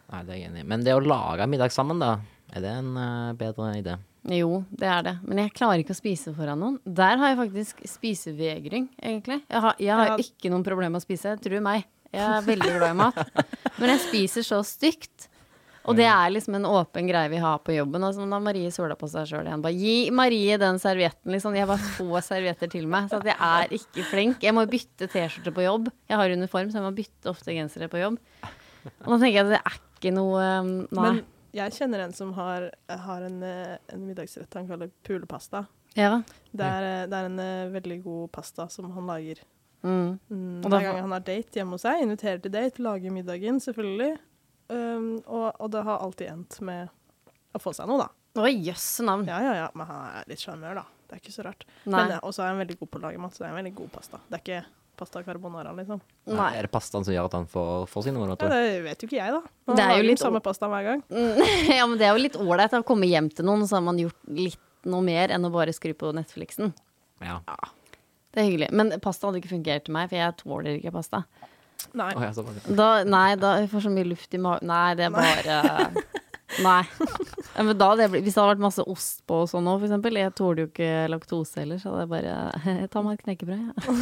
[0.08, 0.68] Nei, det er jeg enig i.
[0.72, 2.14] Men det å lage middag sammen, da,
[2.56, 3.98] er det en uh, bedre idé?
[4.32, 5.14] Jo, det er det.
[5.28, 6.78] Men jeg klarer ikke å spise foran noen.
[6.84, 9.42] Der har jeg faktisk spisevegring, egentlig.
[9.48, 10.18] Jeg har, jeg har Ja.
[10.20, 11.86] ikke noen problemer med å spise, tro meg.
[12.12, 13.20] Jeg er veldig glad i mat.
[13.80, 15.28] Men jeg spiser så stygt.
[15.88, 18.04] Og det er liksom en åpen greie vi har på jobben.
[18.04, 19.64] Og så da Marie sola på seg sjøl igjen.
[19.64, 21.56] Bare gi Marie den servietten, liksom.
[21.56, 23.08] Jeg bare få servietter til meg.
[23.12, 24.44] Så at jeg er ikke flink.
[24.44, 25.88] Jeg må bytte T-skjorte på jobb.
[26.12, 28.20] Jeg har uniform, så jeg må bytte ofte gensere på jobb.
[29.06, 31.08] Og da tenker jeg at det er ikke noe um, Nei.
[31.08, 31.26] Men
[31.58, 35.66] jeg kjenner en som har, har en, eh, en middagsrett han kaller pulepasta.
[35.96, 36.22] ja.
[36.52, 39.42] Det er, eh, det er en eh, veldig god pasta som han lager.
[39.84, 40.20] Mm.
[40.30, 44.18] Mm, hver gang han har date hjemme hos seg, inviterer til date, lager middagen, selvfølgelig.
[44.68, 46.90] Um, og, og det har alltid endt med
[47.56, 48.42] å få seg noe, da.
[48.44, 49.26] Oi, jøsse navn.
[49.30, 50.86] Ja, ja, ja, men han er litt sjarmør, da.
[51.08, 51.64] Det er ikke så rart.
[51.88, 53.78] Og så er han veldig god på å lage mat, så det er en veldig
[53.78, 54.20] god pasta.
[54.28, 54.60] Det er ikke
[54.98, 56.02] pasta carbonara, liksom.
[56.34, 56.50] Nei.
[56.58, 58.36] Er det pastaen som gjør at han får, får sine noe?
[58.36, 59.56] Ja, det vet jo ikke jeg, da.
[59.70, 61.04] Han Det er jo litt samme pasta hver gang.
[61.78, 64.02] ja, men det er jo litt ålreit å komme hjem til noen, så har man
[64.02, 66.74] gjort litt noe mer enn å bare skru på Netflixen.
[67.24, 67.40] Ja.
[68.34, 68.72] Det er hyggelig.
[68.76, 71.24] Men pasta hadde ikke fungert til meg, for jeg tåler ikke pasta.
[71.98, 72.12] Nei.
[72.18, 72.32] Oh, ja.
[72.68, 75.58] Da, nei, da jeg får så mye luft i magen Nei, det er bare
[76.64, 76.84] Nei.
[77.58, 79.82] Ja, men da det ble, hvis det hadde vært masse ost på og sånn òg,
[79.82, 83.18] for eksempel Jeg tåler jo ikke laktose heller, så hadde jeg bare Jeg tar meg
[83.18, 83.98] et knekkebrød, jeg.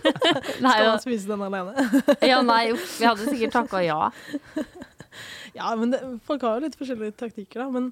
[0.64, 1.86] nei, Skal man spise den alene?
[2.32, 2.98] ja, nei, uff.
[2.98, 4.10] Vi hadde sikkert takka ja.
[5.56, 7.70] Ja, men det, folk har jo litt forskjellige taktikker, da.
[7.72, 7.88] Men,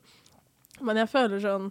[0.84, 1.70] men jeg føler sånn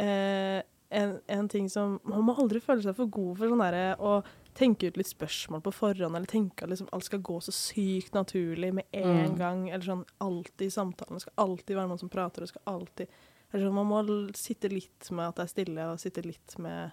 [0.00, 0.62] eh,
[0.96, 4.20] en, en ting som Man må aldri føle seg for god for sånn derre å
[4.56, 8.14] tenke ut litt spørsmål på forhånd, eller tenke at liksom alt skal gå så sykt
[8.16, 9.38] naturlig med en Mm.
[9.38, 9.68] gang.
[9.70, 11.16] Eller sånn alltid i samtalen.
[11.18, 13.06] Det skal alltid være noen som prater, det skal alltid
[13.52, 16.90] eller sånn, Man må sitte litt med at det er stille, og sitte litt med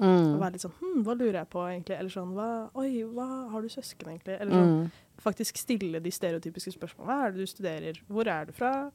[0.00, 0.38] å Mm.
[0.40, 1.98] være litt sånn Hm, hva lurer jeg på, egentlig?
[1.98, 4.40] Eller sånn hva, Oi, hva har du søsken, egentlig?
[4.40, 4.90] Eller sånn Mm.
[5.18, 7.06] faktisk stille de stereotypiske spørsmålene.
[7.06, 8.00] Hva er det du studerer?
[8.10, 8.90] Hvor er du fra?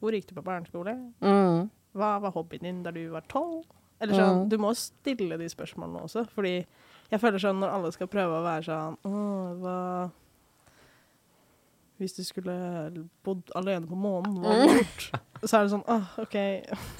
[0.00, 1.12] Hvor gikk du på barneskole?
[1.20, 1.70] Mm.
[1.94, 3.64] Hva var hobbyen din da du var tolv?
[4.00, 4.48] Eller sånn, Mm.
[4.48, 6.66] Du må stille de spørsmålene også, fordi
[7.12, 9.24] jeg føler sånn når alle skal prøve å være sånn Å,
[9.60, 9.78] hva
[12.00, 12.54] Hvis du skulle
[13.26, 15.04] bodd alene på månen, hva hadde du gjort?
[15.42, 16.38] Så er det sånn Åh, OK.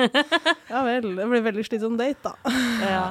[0.73, 1.15] Ja vel.
[1.17, 2.55] Det blir veldig slitsom date, da.
[2.83, 3.07] Ja.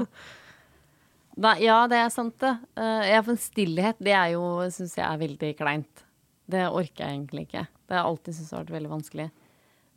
[1.42, 2.52] Da, ja, det er sant, det.
[2.76, 6.04] Uh, ja, for en stillhet, det er jo, syns jeg er veldig kleint.
[6.52, 7.64] Det orker jeg egentlig ikke.
[7.88, 9.28] Det har jeg alltid syntes har vært veldig vanskelig.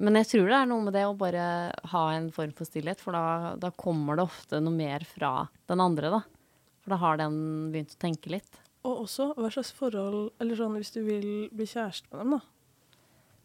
[0.04, 1.46] Men jeg tror det er noe med det å bare
[1.92, 5.32] ha en form for stillhet, for da, da kommer det ofte noe mer fra
[5.70, 6.22] den andre, da.
[6.84, 7.36] For da har den
[7.72, 8.60] begynt å tenke litt.
[8.84, 12.40] Og også hva slags forhold Eller sånn hvis du vil bli kjæreste med dem, da.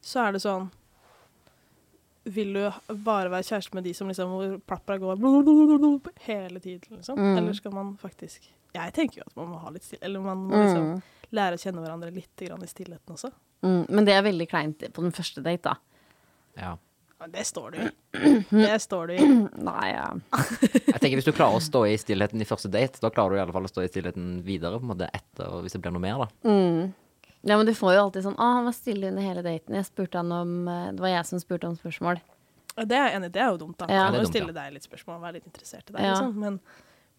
[0.03, 0.65] Så er det sånn
[2.29, 2.65] Vil du
[3.05, 7.17] bare være kjæreste med de som liksom hvor plappa går blablabla hele tiden, liksom?
[7.17, 7.37] Mm.
[7.39, 10.43] Eller skal man faktisk Jeg tenker jo at man må ha litt stille, eller man
[10.49, 11.01] må liksom Mm.
[11.31, 13.31] lære å kjenne hverandre litt grann i stillheten også.
[13.63, 13.85] Mm.
[13.89, 15.75] Men det er veldig kleint på den første date, da.
[16.57, 16.75] Ja.
[17.27, 17.89] Det står du i.
[18.49, 19.25] Det står du i.
[19.59, 20.05] Nei, ja.
[20.61, 23.39] Jeg tenker Hvis du klarer å stå i stillheten i første date, da klarer du
[23.39, 25.91] i alle fall å stå i stillheten videre på en måte etter, hvis det blir
[25.91, 26.23] noe mer.
[26.23, 26.29] da.
[26.49, 26.93] Mm.
[27.41, 29.75] Ja, men du får jo alltid sånn 'Å, han var stille under hele daten.
[29.75, 32.19] Jeg spurte han om eh, Det var jeg som spurte om spørsmål.
[32.79, 33.35] Det er jeg enig i.
[33.35, 33.87] Det er jo dumt, da.
[33.91, 34.07] Ja.
[34.11, 34.57] Du Det må stille ja.
[34.63, 36.13] deg litt spørsmål og være litt interessert i deg, Ja.
[36.15, 36.35] liksom.
[36.39, 36.59] Men,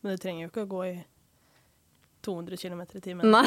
[0.03, 0.95] men du trenger jo ikke å gå i
[2.27, 3.31] 200 km i timen.
[3.33, 3.47] Nei,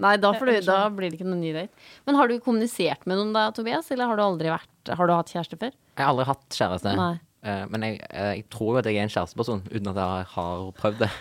[0.00, 0.96] Nei da, får du, da sånn.
[0.96, 1.88] blir det ikke noen ny date.
[2.08, 3.90] Men har du kommunisert med noen da, Tobias?
[3.92, 5.74] Eller har du aldri vært Har du hatt kjæreste før?
[5.96, 6.94] Jeg har aldri hatt kjæreste.
[6.96, 7.14] Nei.
[7.40, 10.26] Eh, men jeg, eh, jeg tror jo at jeg er en kjæresteperson, uten at jeg
[10.34, 11.12] har prøvd det.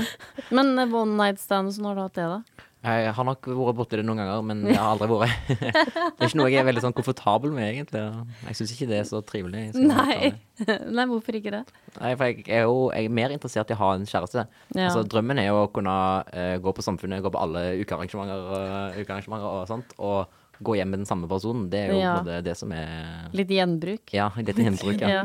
[0.56, 2.64] Men eh, one night stands, når har du hatt det, da?
[2.78, 6.28] Jeg har nok vært borti det noen ganger, men jeg har aldri vært Det er
[6.28, 8.02] ikke noe jeg er veldig sånn komfortabel med, egentlig.
[8.46, 9.64] Jeg syns ikke det er så trivelig.
[9.74, 10.30] Nei.
[10.62, 11.64] Nei, hvorfor ikke det?
[11.98, 14.46] Nei, for jeg er jo jeg er mer interessert i å ha en kjæreste.
[14.76, 14.86] Ja.
[14.86, 15.94] Altså, drømmen er jo å kunne
[16.30, 21.02] uh, gå på Samfunnet, gå på alle ukearrangementer, uh, og sånt, og gå hjem med
[21.02, 21.68] den samme personen.
[21.70, 22.40] Det er jo Ja.
[22.42, 24.14] det som er Litt gjenbruk?
[24.14, 25.02] Ja, litt gjenbruk.
[25.02, 25.24] Ja.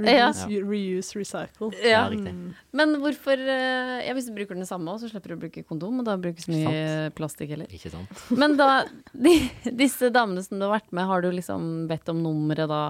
[0.00, 0.28] Ja.
[0.30, 0.60] Reuse, Ja.
[0.66, 1.70] Reuse, recycle.
[1.84, 2.02] Ja.
[2.10, 2.32] Ja.
[2.72, 6.00] Men hvorfor eh, Ja, hvis du bruker den samme så slipper du å bruke kondom,
[6.02, 7.70] og da brukes mye plastikk heller.
[7.70, 8.24] Ikke sant?
[8.40, 9.36] Men da, de,
[9.76, 12.82] disse damene som du har vært med, har du liksom bedt om nummeret da?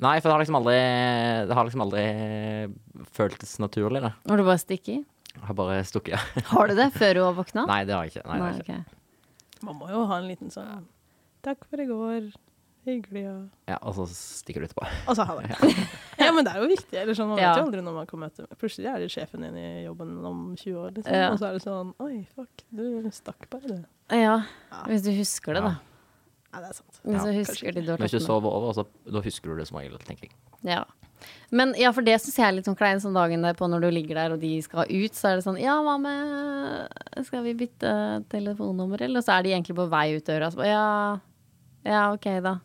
[0.00, 0.76] Nei, for det har liksom aldri
[1.50, 2.04] Det har liksom aldri
[3.16, 4.14] føltes naturlig, da.
[4.28, 5.00] Har du bare stukket?
[5.00, 5.40] i?
[5.46, 6.14] Har bare stukket.
[6.16, 6.42] ja.
[6.54, 7.66] Har du det før du har våkna?
[7.70, 8.26] Nei, det har jeg ikke.
[8.26, 8.78] Nei, det har jeg ikke.
[8.80, 9.66] Okay.
[9.66, 10.86] Man må jo ha en liten sånn
[11.44, 12.26] Takk for i går.
[12.86, 14.86] Hyggelig og Ja, og så stikker du etterpå.
[15.10, 15.50] Og så ha det.
[16.20, 16.96] Ja, men det er jo viktig.
[17.00, 17.50] Eller sånn, man Ja.
[17.54, 20.40] vet jo aldri når man kan møte Plutselig er det sjefen din i jobben om
[20.56, 21.12] 20 år, liksom.
[21.14, 21.28] Ja.
[21.32, 23.84] Og så er det sånn Oi, fuck, du stakk bare, du.
[24.10, 24.82] Ja, Ja.
[24.88, 25.74] hvis du husker det, da.
[26.52, 27.00] Ja, det er sant.
[27.04, 29.56] Hvis du Ja, husker de du har hvis du sover over, så da husker du
[29.60, 30.32] det som regel, tenker jeg.
[30.64, 30.84] Ja.
[31.52, 33.90] Men ja, for det syns jeg er litt sånn klein sånn dagen derpå når du
[33.92, 37.52] ligger der og de skal ut, så er det sånn Ja, hva med Skal vi
[37.54, 39.18] bytte telefonnummer, eller?
[39.20, 41.20] Og så er de egentlig på vei ut døra, og så bare Ja,
[41.84, 42.58] ja, OK, da.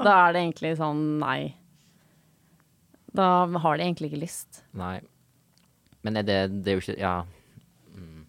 [0.00, 1.54] Da er det egentlig sånn nei.
[3.14, 4.64] Da har de egentlig ikke lyst.
[4.74, 4.98] Nei.
[6.04, 7.14] Men er det, det er jo ikke Ja.
[7.94, 8.24] Mm.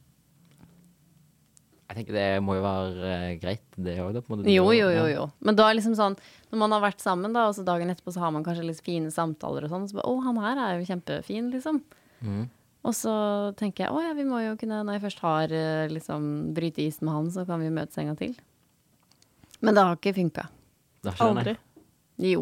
[1.89, 4.21] Jeg tenker det må jo være eh, greit, det òg, da.
[4.21, 4.53] på en måte.
[4.53, 5.25] Jo, jo, jo, jo.
[5.45, 6.17] Men da er liksom sånn
[6.51, 8.83] Når man har vært sammen, da, og så dagen etterpå så har man kanskje litt
[8.85, 11.81] fine samtaler og sånn, så bare Å, han her er jo kjempefin, liksom.
[12.21, 12.45] Mm.
[12.85, 13.13] Og så
[13.57, 16.83] tenker jeg å ja, vi må jo kunne, når jeg først har eh, liksom bryte
[16.83, 18.35] isen med han, så kan vi møtes en gang til.
[19.65, 20.45] Men det har ikke funka.
[21.05, 21.45] Det har ikke det, nei.
[21.45, 21.57] Aldri.
[22.25, 22.41] Jo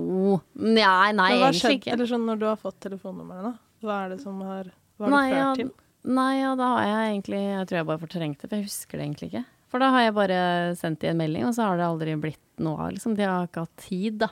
[0.53, 1.77] Nei, nei, Men hva har egentlig skjedd?
[1.79, 1.93] ikke.
[1.95, 3.53] Eller sånn når du har fått telefonnummeret, da?
[3.83, 5.71] Hva er det som har Hva har Nei, ja, ført til?
[6.13, 8.97] nei, ja, da har jeg egentlig Jeg tror jeg bare fortrengte det, for jeg husker
[9.01, 9.45] det egentlig ikke.
[9.73, 10.39] For da har jeg bare
[10.77, 12.91] sendt de en melding, og så har det aldri blitt noe av.
[12.93, 13.15] Liksom.
[13.17, 14.29] De har ikke hatt tid, da.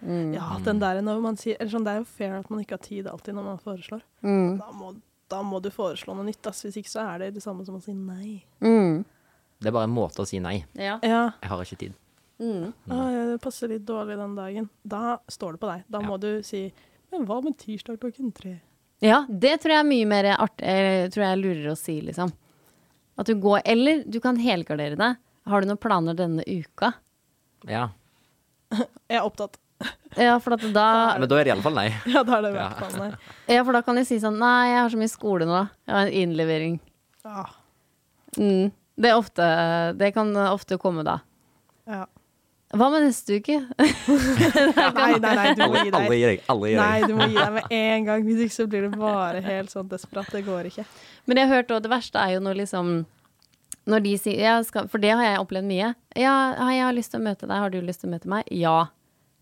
[0.00, 0.34] Mm.
[0.34, 2.78] Ja, den der når man sier Eller sånn, det er jo fair at man ikke
[2.78, 4.00] har tid alltid når man foreslår.
[4.24, 4.54] Mm.
[4.60, 4.92] Da må,
[5.28, 6.62] da må du foreslå noe nytt, ass.
[6.64, 8.38] Hvis ikke så er det det samme som å si nei.
[8.64, 9.02] Mm.
[9.60, 10.62] Det er bare en måte å si nei.
[10.72, 10.98] Ja.
[11.04, 11.22] Ja.
[11.42, 11.96] Jeg har ikke tid.
[12.40, 12.72] Mm.
[12.88, 14.68] Ah, det passer litt dårlig den dagen.
[14.82, 15.82] Da står det på deg.
[15.92, 16.06] Da Ja.
[16.08, 16.72] må du si
[17.12, 18.60] Men hva med tirsdag klokken tre?
[19.02, 22.00] Ja, det tror jeg er mye mer artig Jeg Tror jeg er lurere å si,
[22.00, 22.32] liksom.
[23.18, 25.16] At du går Eller du kan helgardere deg.
[25.46, 26.92] Har du noen planer denne uka?
[27.68, 27.88] Ja.
[29.10, 29.58] Jeg er opptatt.
[30.16, 31.88] Ja, for at da Men da er det iallfall nei.
[32.06, 33.10] Ja, da er det i hvert fall nei.
[33.48, 35.60] Ja, for da kan de si sånn Nei, jeg har så mye skole nå.
[35.88, 36.78] Jeg har en innlevering.
[37.24, 37.44] Ja.
[38.38, 38.70] Mm.
[39.00, 39.46] Det er ofte
[39.98, 41.18] Det kan ofte komme da.
[41.88, 42.06] ja.
[42.70, 43.56] Hva med neste uke?
[44.94, 46.18] Nei, nei, nei, du må gi gi alle deg.
[46.20, 46.42] gir deg.
[46.52, 48.26] Alle gir Nei, du må gi deg med en gang.
[48.28, 50.30] Hvis ikke så blir det bare helt sånn desperat.
[50.30, 50.84] Det går ikke.
[51.26, 52.92] Men jeg har hørt også, det verste er jo når liksom
[53.90, 55.90] Når de sier jeg skal, For det har jeg opplevd mye.
[56.14, 57.56] Ja, hei, jeg har lyst til å møte deg.
[57.64, 58.46] Har du lyst til å møte meg?
[58.54, 58.76] Ja.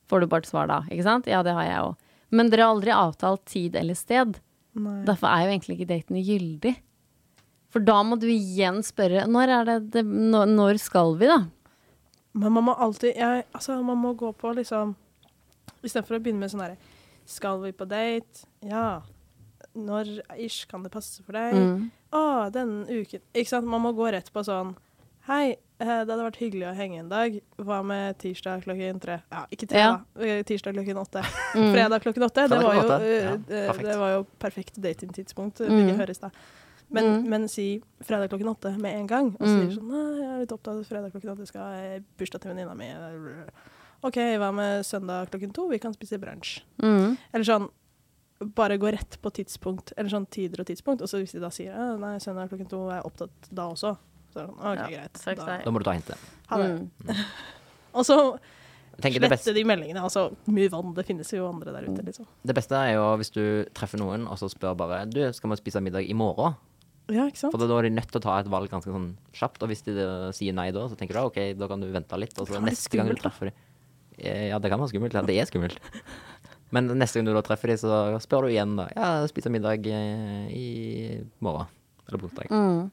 [0.09, 0.81] Får du bare et svar da.
[0.89, 1.29] Ikke sant?
[1.29, 1.97] Ja, det har jeg òg.
[2.33, 4.41] Men dere har aldri avtalt tid eller sted.
[4.79, 5.03] Nei.
[5.05, 6.75] Derfor er jo egentlig ikke daten gyldig.
[7.69, 11.43] For da må du igjen spørre Når er det, det når, når skal vi, da?
[12.35, 14.95] Men man må alltid jeg, Altså, man må gå på liksom
[15.83, 16.77] Istedenfor å begynne med sånn herre
[17.29, 18.45] Skal vi på date?
[18.67, 19.01] Ja.
[19.79, 20.11] Når
[20.41, 21.55] ish kan det passe for deg?
[21.57, 21.89] Mm.
[22.13, 22.23] Å,
[22.55, 23.69] denne uken Ikke sant?
[23.69, 24.75] Man må gå rett på sånn
[25.29, 27.35] Hei, eh, det hadde vært hyggelig å henge en dag.
[27.61, 29.19] Hva med tirsdag klokken tre?
[29.29, 29.91] Ja, ikke tre, Ja.
[30.17, 30.23] da.
[30.25, 31.21] Eh, Tirsdag klokken åtte.
[31.59, 31.67] Mm.
[31.75, 32.47] Fredag klokken åtte.
[32.49, 33.27] Det var, jo, eh,
[33.67, 35.61] Ja, det var jo perfekt datingtidspunkt.
[35.61, 35.75] Mm.
[35.83, 36.31] Begge høres da.
[36.91, 37.29] Men, Mm.
[37.29, 39.27] men si fredag klokken åtte med en gang.
[39.39, 39.61] Og så Mm.
[39.61, 41.39] sier du sånn Nei, jeg er litt opptatt fredag klokken åtte.
[41.45, 42.89] Jeg skal ha bursdag til venninna mi.
[44.05, 45.69] OK, hva med søndag klokken to?
[45.69, 46.63] Vi kan spise brunsj.
[46.83, 47.17] Mm.
[47.35, 47.69] Eller sånn
[48.55, 51.03] bare gå rett på tidspunkt, eller sånn tider og tidspunkt.
[51.03, 53.97] Og så hvis de da sier nei, søndag klokken to er jeg opptatt da også,
[54.33, 55.37] så er det sånn, OK, Ja, greit.
[55.37, 55.59] Da.
[55.65, 56.17] Da må du ta hintet.
[56.47, 56.69] ha det.
[56.79, 56.91] Mm.
[57.99, 58.39] Og så
[59.01, 60.01] slette beste, de meldingene.
[60.03, 61.95] Altså, mye vann, det finnes jo andre der Mm.
[61.99, 62.27] ute, liksom.
[62.47, 65.57] det beste er jo hvis du treffer noen, og så spør bare Du, skal vi
[65.57, 66.55] spise middag i morgen?
[67.09, 67.55] Ja, ikke sant?
[67.55, 69.63] For da er de nødt til å ta et valg ganske sånn kjapt.
[69.65, 69.95] Og hvis de
[70.37, 72.37] sier nei da, så tenker du OK, da kan du vente litt.
[72.39, 73.57] Og så neste gang du treffer dem
[74.51, 75.15] Ja, det kan være skummelt.
[75.17, 75.79] Ja, det er skummelt.
[76.75, 78.89] Men neste gang du da treffer dem, så spør du igjen da.
[78.93, 80.67] Ja, spiser middag eh, i
[81.41, 81.71] morgen.
[82.09, 82.51] Eller på onsdag.
[82.53, 82.91] Mm.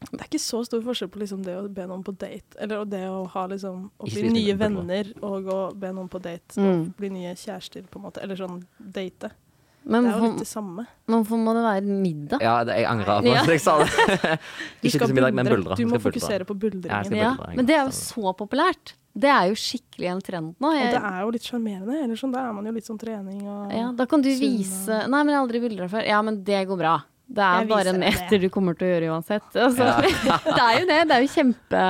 [0.00, 2.86] Det er ikke så stor forskjell på liksom det å be noen på date, eller
[2.88, 6.70] det å ha liksom Å bli nye venner og å be noen på date Mm.
[6.86, 8.22] og bli nye kjærester, på en måte.
[8.24, 9.28] Eller sånn date.
[9.84, 10.86] Men Det er jo litt det samme.
[11.08, 12.40] hvorfor må det være middag?
[12.44, 13.88] Ja, det, jeg angrer på at jeg sa det.
[14.82, 15.76] Du Ikke skal spise middag, men buldre.
[15.80, 17.16] Du må fokusere på buldringen.
[17.16, 18.94] Ja, buldre, men det er jo Så- populært.
[19.16, 20.68] Det er jo skikkelig en trend nå.
[20.70, 21.96] Og det er jo litt sjarmerende.
[22.04, 24.40] Eller sånn, da er man jo litt sånn trening og ja, da kan du sunn
[24.44, 26.06] vise og- Nei, men jeg har aldri buldra før.
[26.06, 26.94] Ja, men det går bra.
[27.30, 29.48] Det er Jeg bare en meter du kommer til å gjøre uansett.
[29.54, 29.86] Altså,
[30.44, 31.00] det er jo det.
[31.08, 31.82] Det er jo kjempe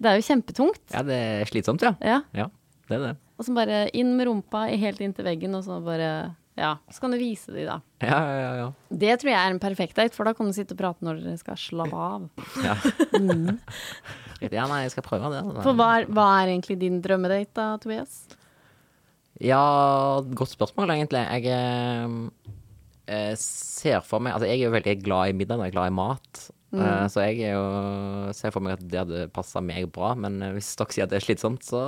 [0.00, 0.82] Det er jo kjempetungt.
[0.94, 1.92] Ja, det er slitsomt, ja.
[2.00, 2.20] Ja.
[2.32, 2.46] Ja,
[2.88, 3.16] det er det.
[3.40, 7.00] Og så bare inn med rumpa i- helt inntil veggen, og så bare Ja, så
[7.00, 7.78] kan du vise de, da.
[8.04, 8.66] Ja, ja, ja.
[9.02, 11.22] Det tror jeg er en perfekt date, for da kan du sitte og prate når
[11.22, 12.26] dere skal slappe av.
[12.60, 12.74] Ja.
[14.44, 15.40] ja, nei, jeg skal prøve det.
[15.64, 18.20] For hva er, hva er egentlig din drømmedate da, Tobias?
[19.40, 19.62] Ja,
[20.36, 21.24] godt spørsmål, egentlig.
[21.24, 22.52] Jeg eh,
[23.08, 25.92] eh, ser for meg Altså, jeg er jo veldig glad i middag, jeg er glad
[25.94, 26.42] i mat.
[26.70, 27.62] Eh, så jeg jo,
[28.36, 30.12] ser for meg at det hadde passa meg bra.
[30.18, 31.80] Men eh, hvis dere sier at det er slitsomt, så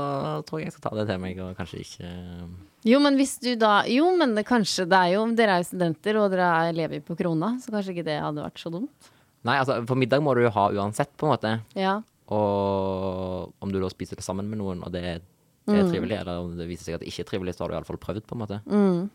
[0.49, 2.47] tror jeg jeg skal ta det til meg, og kanskje ikke eh,
[2.91, 5.69] Jo, men hvis du da Jo, men det kanskje det er jo Dere er jo
[5.71, 9.13] studenter, og dere er, lever på krona, så kanskje ikke det hadde vært så dumt?
[9.47, 11.53] Nei, altså, for middag må du jo ha uansett, på en måte.
[11.79, 11.97] Ja.
[12.31, 15.25] Og om du da spiser det sammen med noen, og det er
[15.67, 17.99] trivelig, eller om det viser seg at det ikke er trivelig, så har du iallfall
[18.03, 18.61] prøvd, på en måte.
[18.71, 19.11] Mm.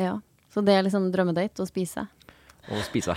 [0.00, 0.14] ja.
[0.52, 2.06] Så det er liksom drømmedate å spise?
[2.70, 3.14] Og spise.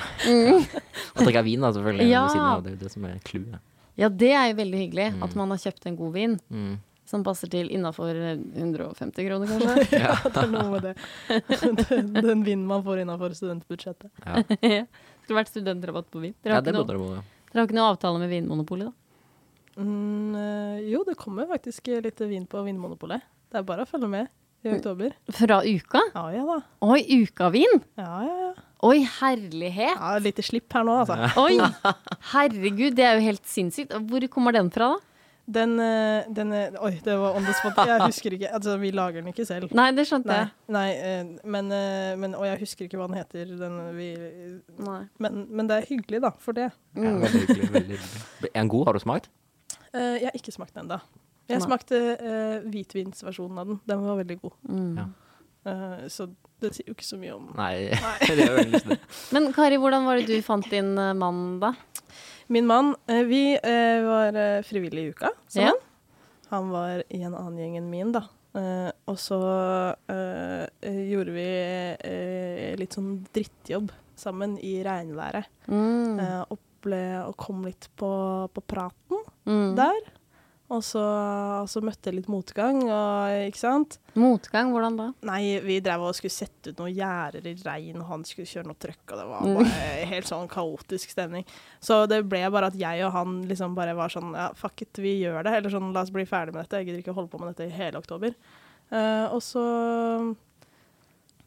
[1.15, 2.09] og drikke vin, da, selvfølgelig.
[2.09, 2.25] Ja.
[2.31, 2.63] Siden.
[2.65, 3.61] Det er jo det som er clouet.
[3.95, 5.07] Ja, det er jo veldig hyggelig.
[5.23, 6.73] At man har kjøpt en god vin Mm.
[7.05, 9.99] som passer til innafor 150 kroner, kanskje.
[10.05, 10.95] Ja, det er noe med det.
[11.85, 14.09] Den, den vinen man får innafor studentbudsjettet.
[14.25, 14.83] Ja.
[15.23, 16.33] Skulle vært studentrabatt på vin.
[16.43, 16.97] Dere ja, det noe, det
[17.55, 19.05] dere har ikke noe avtale med Vinmonopolet, da?
[19.79, 23.23] Mm, eh, jo, det kommer faktisk litt vin på Vinmonopolet.
[23.51, 24.27] Det er bare å følge med
[24.65, 25.15] i oktober.
[25.39, 26.01] Fra uka?
[26.13, 26.59] Ja ja da.
[26.85, 27.81] Oi, ukavin!
[27.99, 28.53] Ja ja ja.
[28.85, 29.97] Oi, herlighet!
[29.97, 31.17] ja Lite slipp her nå, altså.
[31.41, 31.57] Oi!
[32.33, 33.95] Herregud, det er jo helt sinnssykt.
[34.09, 35.11] Hvor kommer den fra, da?
[35.45, 37.77] Den, eh, den eh, Oi, det var on the spot.
[37.85, 38.49] Jeg husker ikke.
[38.57, 39.69] Altså, vi lager den ikke selv.
[39.77, 40.49] Nei, det skjønte jeg.
[40.73, 41.69] nei eh, men,
[42.17, 43.51] men Og jeg husker ikke hva den heter.
[43.59, 44.09] Den, vi,
[44.81, 45.03] Nei.
[45.21, 46.71] men, men det er hyggelig, da, for det.
[46.97, 47.69] Ja, veldig hyggelig.
[47.77, 48.23] Veldig hyggelig.
[48.49, 48.87] Er den god?
[48.89, 49.29] Har du smakt?
[49.93, 50.99] Eh, jeg har ikke smakt den ennå.
[51.51, 53.79] Jeg smakte uh, hvitvinsversjonen av den.
[53.89, 54.55] Den var veldig god.
[54.69, 54.97] Mm.
[54.97, 55.05] Ja.
[55.65, 56.27] Uh, så
[56.61, 57.89] det sier jo ikke så mye om Nei,
[58.37, 58.99] det er ikke det.
[59.35, 61.73] Men Kari, hvordan var det du fant din eh, mann, da?
[62.53, 62.93] Min mann,
[63.27, 65.73] vi eh, var frivillige i uka Ja.
[66.53, 68.23] Han var i en annen gjeng enn min, da.
[68.55, 69.37] Uh, og så
[70.07, 71.47] eh, eh, gjorde vi
[71.99, 75.49] uh, litt sånn drittjobb sammen i regnværet.
[75.67, 76.21] Mm.
[76.23, 78.11] Eh, og, ble, og kom litt på,
[78.55, 79.75] på praten Mm.
[79.77, 79.97] der.
[80.73, 81.01] Og så,
[81.61, 83.99] og så møtte jeg litt motgang, og, ikke sant.
[84.17, 85.05] Motgang, hvordan da?
[85.29, 88.71] Nei, vi drev og skulle sette ut noen gjerder i regn, og han skulle kjøre
[88.71, 89.59] noe trøkk, og det var Mm.
[89.59, 91.45] bare helt sånn kaotisk stemning.
[91.79, 94.97] Så det ble bare at jeg og han liksom bare var sånn ja, fuck it,
[94.97, 95.53] vi gjør det.
[95.59, 97.69] Eller sånn la oss bli ferdig med dette, jeg gidder ikke holde på med dette
[97.69, 98.33] i hele oktober.
[98.89, 99.61] Uh, og så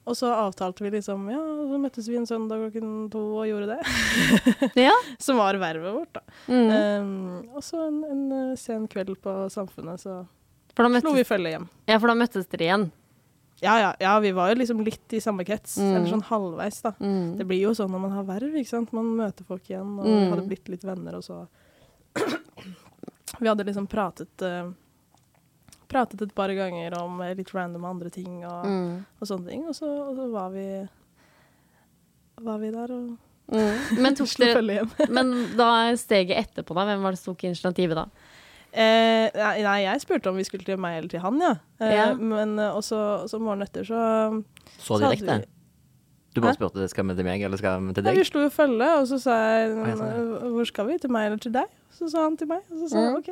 [0.09, 3.77] og så avtalte vi liksom Ja, så møttes vi en søndag klokken to og gjorde
[3.77, 3.81] det.
[4.88, 4.94] Ja.
[5.23, 6.23] Som var vervet vårt, da.
[6.49, 6.68] Mm.
[6.73, 10.23] Um, og så en, en eh, sen kveld på Samfunnet, så
[10.79, 11.68] da slo vi følge hjem.
[11.90, 12.88] ja, for da møttes dere igjen.
[13.59, 15.88] Ja, ja, ja, vi var jo liksom litt i samme krets, Mm.
[15.97, 16.92] eller sånn halvveis, da.
[17.03, 17.33] Mm.
[17.40, 18.92] Det blir jo sånn når man har verv, ikke sant.
[18.94, 20.29] Man møter folk igjen, og Mm.
[20.31, 21.40] hadde blitt litt venner, og så
[23.40, 24.71] Vi hadde liksom pratet eh,
[25.88, 29.05] Pratet et par ganger om litt random andre ting og, Mm.
[29.20, 30.66] og sånne ting, og så, og så var vi
[32.44, 33.16] var vi der og
[33.48, 33.96] Mm.
[34.03, 34.90] Men, dere, følge hjem.
[35.16, 36.83] men da steget etterpå, da?
[36.85, 38.03] Hvem var det som tok initiativet da?
[38.77, 39.31] Eh,
[39.64, 41.55] nei, jeg spurte om vi skulle til meg eller til han, ja.
[41.81, 42.11] Eh, Ja.
[42.12, 44.44] Men eh, også, også morgenen etter så
[44.77, 45.46] Så direkte?
[46.37, 48.18] Du bare spurte skal vi til meg, eller skal vi til Ja, deg?
[48.20, 51.27] vi slo jo følge, og så sa jeg ja, sånn, hvor skal vi, til meg
[51.31, 51.72] eller til deg?
[51.90, 53.16] Så sa han til meg, og så sa jeg Mm.
[53.16, 53.31] OK.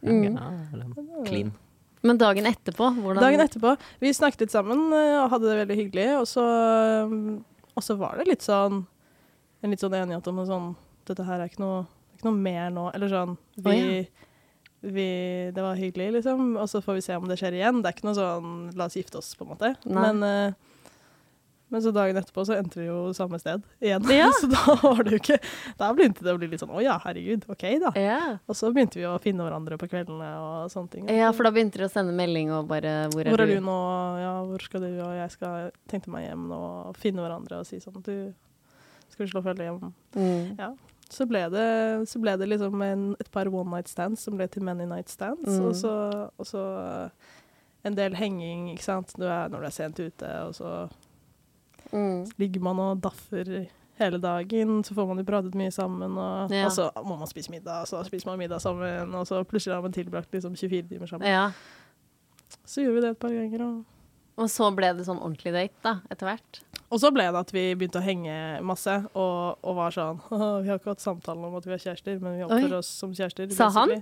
[0.00, 0.24] Mm.
[0.32, 1.52] ja, eller clean.
[2.08, 2.90] Men dagen etterpå?
[2.96, 3.22] Hvordan?
[3.22, 6.44] Dagen etterpå, vi snakket litt sammen eh, og hadde det veldig hyggelig, og så,
[7.08, 7.42] um,
[7.74, 8.86] og så var det litt sånn
[9.60, 10.72] en litt sånn enighet om sånn
[11.08, 12.88] Dette her er ikke noe, ikke noe mer nå.
[12.94, 14.26] Eller sånn vi, Å,
[14.92, 15.08] vi,
[15.56, 17.80] Det var hyggelig, liksom, og så får vi se om det skjer igjen.
[17.82, 19.72] Det er ikke noe sånn la oss gifte oss, på en måte.
[19.88, 20.02] Nei.
[20.04, 20.77] Men, eh,
[21.68, 24.04] men så dagen etterpå så endte vi jo samme sted igjen.
[24.14, 24.30] Ja.
[24.40, 25.38] så da var det jo ikke
[25.78, 27.92] Da begynte det å bli litt sånn å ja, herregud, OK, da.
[27.98, 28.20] Ja.
[28.48, 31.08] Og så begynte vi å finne hverandre på kveldene og sånne ting.
[31.12, 33.64] ja, for da begynte dere å sende melding og bare Hvor er, Hvor er du
[33.64, 33.78] nå?
[34.22, 34.90] Ja, hvor skal du?
[35.04, 38.14] Og jeg skal tenkte meg hjem nå og finne hverandre og si sånn Du,
[39.12, 39.90] skal vi slå følge hjem?
[40.16, 40.54] Mm.
[40.58, 40.72] Ja.
[41.08, 41.68] Så ble det,
[42.08, 45.08] så ble det liksom en, et par one night stands som ble til many night
[45.08, 45.46] stands.
[45.48, 45.68] Mm.
[45.68, 45.92] Og, så,
[46.36, 46.64] og så
[47.88, 49.14] en del henging, ikke sant.
[49.16, 50.72] Du er, når du er sent ute, og så
[51.92, 52.26] Mm.
[52.38, 54.84] ligger man og daffer hele dagen.
[54.84, 56.66] Så får man jo pratet mye sammen, og, Ja.
[56.66, 59.74] og så må man spise middag, og så spiser man middag sammen, og så plutselig
[59.74, 61.26] har man tilbrakt liksom 24 timer sammen.
[61.28, 61.50] Ja.
[62.64, 63.84] Så gjorde vi det et par ganger, og
[64.38, 66.60] Og så ble det sånn ordentlig date, da, etter hvert.
[66.92, 70.20] Og så ble det at vi begynte å henge masse, og, og var sånn
[70.62, 73.10] Vi har ikke hatt samtalen om at vi er kjærester, men vi oppfører oss som
[73.12, 73.50] kjærester.
[73.50, 73.96] Sa han?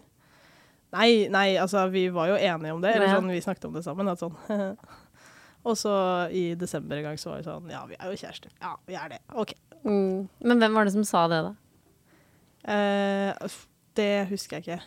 [0.92, 2.92] Nei, nei, altså vi var jo enige om det.
[2.94, 4.08] Eller sånn, vi snakket om det sammen.
[4.12, 4.36] At sånn
[5.66, 5.92] Og så
[6.30, 8.52] i desember en gang så var vi sånn Ja, vi er jo kjærester.
[8.62, 9.20] Ja, vi er det.
[9.34, 9.54] OK.
[9.82, 10.28] Mm.
[10.46, 11.54] Men hvem var det som sa det, da?
[12.66, 13.48] Eh,
[13.98, 14.82] det husker jeg ikke.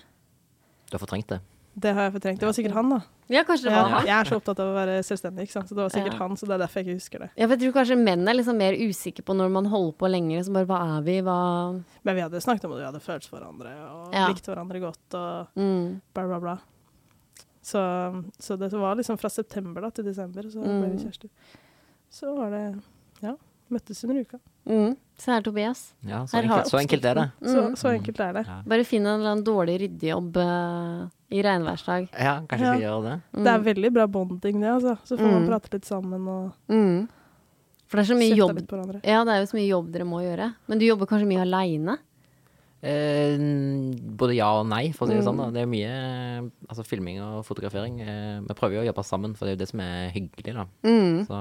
[0.90, 1.40] Du har fortrengt det.
[1.80, 2.40] Det har jeg fortrengt.
[2.42, 2.98] Det var sikkert han, da.
[3.30, 4.08] Ja, kanskje det Ja, var han?
[4.10, 5.70] jeg er så opptatt av å være selvstendig, ikke sant?
[5.70, 6.20] så det var sikkert Ja.
[6.24, 6.36] han.
[6.36, 7.30] Så det er derfor jeg ikke husker det.
[7.38, 10.10] Ja, for jeg tror kanskje menn er liksom mer usikre på når man holder på
[10.10, 10.44] lenger.
[10.44, 13.26] Så bare hva er vi, hva Men vi hadde snakket om at vi hadde følt
[13.30, 14.28] for hverandre og Ja.
[14.28, 15.14] likte hverandre godt.
[15.14, 16.02] og mm.
[16.14, 16.58] bla, bla, bla.
[17.62, 17.80] Så,
[18.40, 20.92] så det var liksom fra september da, til desember, så ble Mm.
[20.98, 21.30] vi kjærester.
[22.10, 22.82] Så var det
[23.22, 23.34] Ja,
[23.70, 24.40] møttes under uka.
[24.66, 24.96] Mm.
[25.18, 25.94] Se her, Tobias.
[26.08, 27.32] Ja, så Her enkelt, så enkelt er det.
[27.42, 27.76] Mm.
[27.76, 28.46] så enkelt er det.
[28.48, 32.08] Ja, Bare finn en eller annen dårlig ryddejobb uh, i regnværsdag.
[32.18, 32.74] ja kanskje Ja.
[32.78, 33.22] vi gjør det.
[33.36, 33.44] Mm.
[33.44, 34.98] Det er veldig bra bonding, det, altså.
[35.04, 35.48] Så får man Mm.
[35.50, 37.08] prate litt sammen og mm.
[37.90, 39.02] For det er så mye jobb.
[39.04, 40.54] Ja, det er jo så mye jobb dere må gjøre.
[40.68, 41.98] Men du jobber kanskje mye aleine?
[42.82, 43.36] Eh,
[44.20, 45.40] både ja og nei, for å si det sånn.
[45.42, 45.50] da.
[45.50, 45.54] Mm.
[45.58, 45.94] Det er mye
[46.70, 48.00] altså, filming og fotografering.
[48.02, 50.56] Eh, vi prøver jo å jobbe sammen, for det er jo det som er hyggelig.
[50.56, 50.66] da.
[50.88, 51.26] Mm.
[51.28, 51.40] Så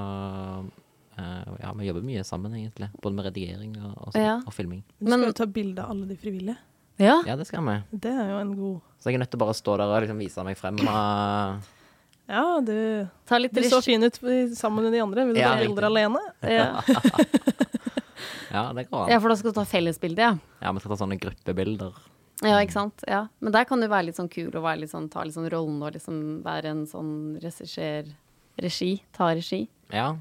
[1.18, 2.90] eh, ja, vi jobber mye sammen, egentlig.
[3.02, 4.36] Både med redigering og, og, så, Ja.
[4.44, 4.82] og filming.
[4.98, 6.58] Du skal jo ta bilde av alle de frivillige.
[6.98, 7.20] Ja.
[7.26, 7.78] Ja, det skal vi.
[7.94, 10.00] Det er jo en god Så jeg er nødt til å bare stå der og
[10.02, 10.80] liksom vise meg frem.
[10.82, 11.68] Og,
[12.28, 14.18] Ja, du, du så fin ut
[14.58, 15.24] sammen med de andre.
[15.30, 16.18] Vil du Ja, ta bilder alene?
[16.42, 16.82] Ja.
[18.52, 20.36] Ja, det går ja, for da skal du ta fellesbilde, ja.
[20.62, 21.98] Ja, vi skal ta sånne gruppebilder.
[22.46, 23.02] Ja, ikke sant.
[23.10, 23.24] Ja.
[23.42, 25.48] Men der kan du være litt sånn kul og være litt sånn, ta litt sånn
[25.50, 28.10] rollen og liksom være en sånn regissør
[28.58, 28.92] Regi.
[29.14, 29.64] Ta regi.
[29.94, 30.12] Ja.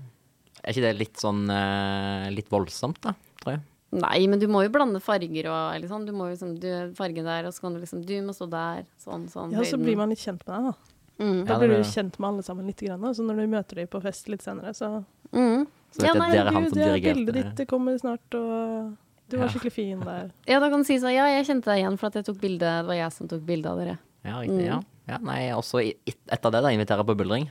[0.63, 3.63] Er ikke det litt sånn eh, litt voldsomt, da, tror jeg?
[3.97, 6.03] Nei, men du må jo blande farger og eller sånn.
[6.05, 8.49] Du må jo liksom du, Fargen der, og så kan du liksom Du må stå
[8.51, 8.81] der.
[8.99, 9.53] Sånn, sånn.
[9.55, 9.85] Ja, så høyden.
[9.87, 10.97] blir man litt kjent med deg, da.
[11.23, 11.39] mm.
[11.47, 12.83] Da Ja, blir du kjent med alle sammen litt.
[12.83, 15.65] Grann, og så når du møter dem på fest litt senere, så Mm.
[15.95, 18.95] Så Ja, nei, det er han som ja, bildet ditt det kommer snart, og
[19.29, 19.51] du var Ja.
[19.53, 20.31] skikkelig fin der.
[20.51, 22.39] Ja, da kan du si sånn Ja, jeg kjente deg igjen for at jeg tok
[22.41, 23.97] bilde Det var jeg som tok bilde av dere.
[24.27, 24.65] Ja, riktig.
[24.67, 24.81] Ja.
[25.07, 27.49] ja, nei, også etter det, da, invitere på buldring.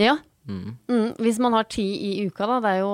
[0.00, 0.16] Ja.
[0.48, 0.76] Mm.
[0.90, 1.08] Mm.
[1.22, 2.60] Hvis man har tid i uka, da.
[2.64, 2.92] Det er jo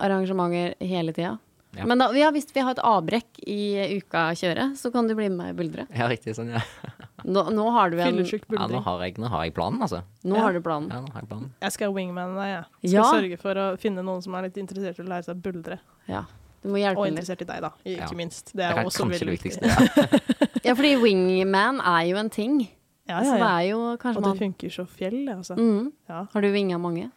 [0.00, 1.38] arrangementer hele tida.
[1.76, 1.86] Ja.
[1.86, 3.58] Men da, ja, hvis vi har et avbrekk i
[4.00, 5.84] uka-kjøret, så kan du bli med meg i buldre.
[5.94, 6.34] Ja, riktig.
[6.38, 6.62] Sånn, ja.
[7.24, 8.82] Nå, nå har du en Fyllesyk ja nå, buldring.
[8.84, 10.02] har jeg, nå har jeg planen, altså.
[10.24, 10.42] Nå Ja.
[10.42, 10.88] har du planen.
[10.90, 11.50] Ja, nå har jeg planen.
[11.62, 12.64] Jeg skal wingman deg, jeg.
[12.90, 13.04] Skal Ja.
[13.12, 15.78] sørge for å finne noen som er litt interessert i å lære seg å buldre.
[16.08, 16.24] Ja.
[16.62, 17.24] Du må hjelpe Og meg litt.
[17.24, 17.70] interessert i deg, da.
[17.86, 18.16] Ikke Ja.
[18.16, 18.44] minst.
[18.46, 19.60] Det Det er er også kanskje veldig det viktig.
[19.60, 20.60] viktigste.
[20.64, 22.68] Ja, fordi wingman er jo en ting.
[23.08, 23.58] Ja, Så ja, det ja.
[23.58, 25.56] er jo kanskje Og man det funker så fjell, det, altså.
[25.56, 25.92] mm.
[26.08, 26.26] Ja.
[26.32, 27.10] Har du winga mange?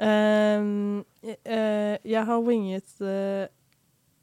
[0.00, 1.04] Ehm,
[1.44, 3.48] eh, jeg har winget eh,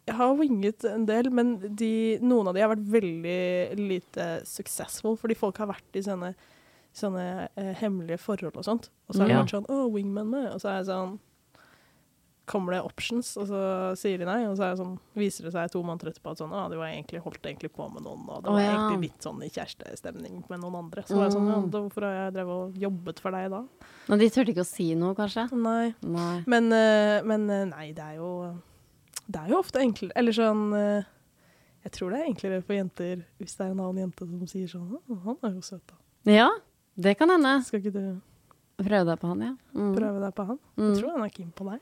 [0.06, 5.16] Jeg har winget en del, men de, noen av de har vært veldig lite successful,
[5.18, 6.36] fordi folk har vært i sånne,
[6.94, 7.24] sånne
[7.58, 8.90] eh, hemmelige forhold og sånt.
[9.10, 9.40] Og så har Ja.
[9.44, 11.20] vært sånn 'Å, wingman med', og så er jeg sånn
[12.46, 13.60] Kommer det options, og så
[13.98, 16.68] sier de nei, og så sånn, viser det seg to måneder etterpå at sånn, ah,
[16.70, 18.76] var egentlig, holdt egentlig på med noen, og det var var ja.
[18.78, 21.02] egentlig litt sånn i kjærestestemning med noen andre.
[21.02, 21.72] Så var jeg sånn, ja, Mm.
[21.72, 23.64] da, hvorfor har jeg drevet og jobbet for deg da?
[24.08, 25.52] Men de turte ikke å si noe, kanskje?
[25.54, 25.96] Nei.
[26.04, 26.44] Nei.
[26.46, 28.62] Men, eh, men eh, nei, det er jo
[29.28, 31.04] Det er jo ofte enklere Eller sånn eh,
[31.86, 34.68] Jeg tror det er enklere for jenter hvis det er en annen jente som sier
[34.70, 35.98] sånn «Å, 'Han er jo søt, da'.
[36.34, 36.50] Ja,
[36.98, 37.64] det kan hende.
[37.66, 38.22] Skal ikke du
[38.78, 39.54] Prøve deg på han, ja.
[39.74, 39.92] Mm.
[39.96, 40.58] prøve deg på han?
[40.76, 40.90] Mm.
[40.90, 41.80] Jeg tror han er keen på deg.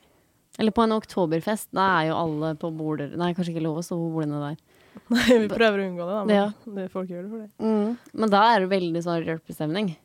[0.62, 1.68] Eller på en oktoberfest.
[1.74, 4.56] Da er jo alle på border Nei, kanskje ikke lov å stå på bordene der.
[5.10, 6.44] Nei, vi prøver å unngå det, da, men Ja.
[6.76, 7.50] det, folk gjør det for det.
[7.58, 7.98] Mm.
[8.14, 9.96] Men da er det veldig sånn rølpestemning.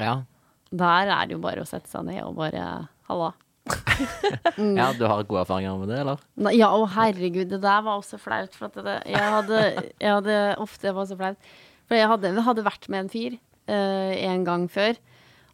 [0.00, 0.14] Ja.
[0.72, 3.34] Der er det jo bare å sette seg ned og bare Halla.
[4.80, 6.22] Ja, du har gode erfaringer med det, eller?
[6.40, 8.54] Nei, Ja, å herregud, det der var også flaut.
[8.56, 9.60] For at det, jeg hadde,
[10.00, 11.52] jeg hadde ofte det var så flaut.
[11.90, 14.98] For jeg hadde, jeg hadde vært med en fyr uh, en gang før,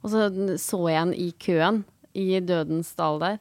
[0.02, 0.26] og så
[0.60, 1.84] så jeg en i køen
[2.16, 3.38] i Dødens dal der.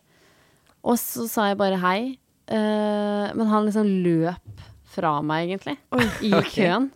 [0.85, 1.99] Og så sa jeg bare hei,
[2.51, 5.75] uh, men han liksom løp fra meg, egentlig,
[6.23, 6.51] i okay.
[6.53, 6.89] køen.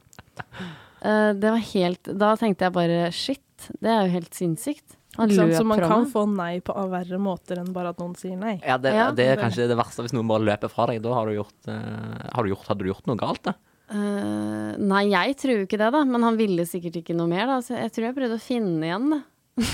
[1.04, 3.44] Uh, det var helt Da tenkte jeg bare shit,
[3.82, 4.96] det er jo helt sinnssykt.
[5.18, 6.12] Han løp Så man fra kan meg.
[6.14, 8.60] få nei på verre måter enn bare at noen sier nei.
[8.64, 9.08] Ja, det, Ja.
[9.12, 11.02] det er kanskje det verste hvis noen bare løper fra deg.
[11.02, 13.54] Da har du gjort, eh, har du gjort Hadde du gjort noe galt, da?
[13.90, 16.04] Eh, nei, jeg tror jo ikke det, da.
[16.06, 17.58] Men han ville sikkert ikke noe mer, da.
[17.66, 19.22] Så jeg tror jeg prøvde å finne igjen det.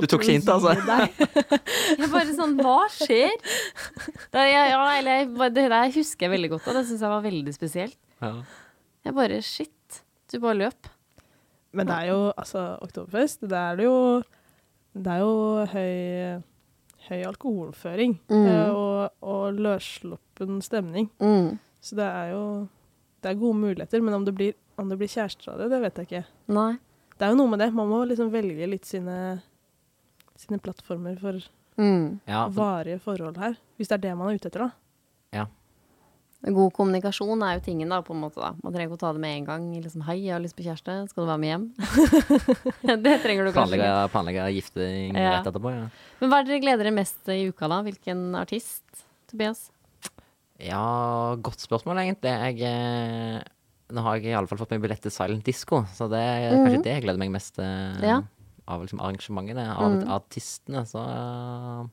[0.00, 0.74] Du tok ikke hintet, altså?
[2.00, 3.32] Jeg bare sånn Hva skjer?
[4.30, 7.00] Det, ja, ja, eller, jeg bare- det der husker jeg veldig godt, og det syns
[7.04, 7.96] jeg var veldig spesielt.
[8.22, 8.32] Ja.
[9.06, 10.02] Jeg bare Shit.
[10.30, 10.90] Du bare løp.
[11.72, 14.22] Men det er jo altså Oktoberfest, det er jo
[14.94, 16.42] Det er jo høy
[17.08, 18.46] høy alkoholføring Mm.
[18.46, 21.08] eh, og, og løssluppen stemning.
[21.20, 21.58] Mm.
[21.80, 22.68] Så det er jo
[23.22, 25.80] det er gode muligheter, men om det blir, om det blir kjærester av det, det
[25.82, 26.24] vet jeg ikke.
[26.48, 26.72] Nei.
[27.18, 27.70] Det er jo noe med det.
[27.76, 29.42] Man må liksom velge litt sine,
[30.36, 31.40] sine plattformer for
[31.80, 32.20] Mm.
[32.28, 33.54] Ja, varige forhold her.
[33.78, 34.70] Hvis det er det man er ute etter, da.
[36.40, 38.40] God kommunikasjon er jo tingen, da, på en måte.
[38.40, 38.54] da.
[38.64, 39.64] Man trenger ikke å ta det med en gang.
[39.82, 40.94] Liksom, 'Hei, jeg har lyst på kjæreste.
[41.10, 41.66] Skal du være med hjem?'
[43.04, 44.12] det trenger du kanskje planlegge, ikke.
[44.14, 45.30] planlegge gifting Ja.
[45.36, 45.84] rett etterpå, ja.
[46.20, 47.82] Men hva er det dere gleder dere mest i uka, da?
[47.84, 49.04] Hvilken artist?
[49.30, 49.70] Tobias?
[50.60, 52.32] Ja, godt spørsmål, egentlig.
[52.32, 53.42] Jeg eh,
[53.92, 56.52] Nå har jeg i alle fall fått meg billett til Silent Disco, så det er
[56.56, 58.20] kanskje det jeg gleder meg mest til Ja.
[58.68, 59.64] av liksom, arrangementene.
[59.76, 61.88] Av artistene, så eh,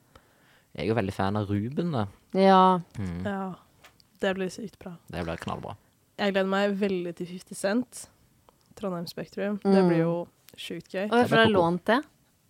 [0.77, 2.05] jeg er jo veldig fan av Ruben, da.
[2.37, 2.79] Ja.
[2.99, 3.55] Mm, Ja,
[4.19, 4.95] det blir sykt bra.
[5.11, 5.75] det blir knallbra.
[6.17, 8.09] Jeg gleder meg veldig til 50 Cent.
[8.77, 9.59] Trondheim Spektrum.
[9.63, 11.05] Det blir jo sjukt gøy.
[11.11, 11.99] Og hvorfor har ha lånt det?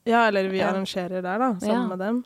[0.08, 0.70] Ja, eller vi Ja.
[0.72, 1.88] arrangerer der, da, sammen Ja.
[1.88, 2.26] med dem.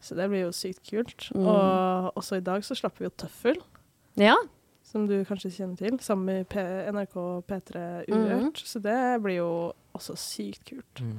[0.00, 1.30] Så det blir jo sykt kult.
[1.34, 1.46] Mm.
[1.46, 3.60] Og også i dag så slapp vi jo Tøffel,
[4.16, 4.34] Ja.
[4.90, 7.16] Som du kanskje kjenner til, sammen med P NRK
[7.46, 8.58] P3 Urørt.
[8.66, 9.50] Så det blir jo
[9.94, 11.02] også sykt kult.
[11.02, 11.18] Mm.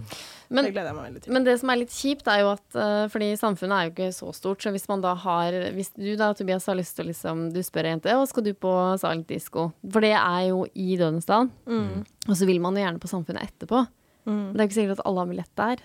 [0.51, 1.33] Men, det gleder jeg meg veldig til.
[1.35, 4.09] men det som er litt kjipt, er jo at uh, Fordi samfunnet er jo ikke
[4.15, 7.11] så stort, så hvis man da har Hvis du da, Tobias, har lyst til å
[7.11, 9.69] liksom Du spør ei jente å, skal du på Silent Disco.
[9.87, 11.49] For det er jo i Dødensdal.
[11.67, 12.03] Mm.
[12.27, 13.83] Og så vil man jo gjerne på Samfunnet etterpå.
[14.27, 14.35] Mm.
[14.35, 15.83] Men det er jo ikke sikkert at alle har billett der.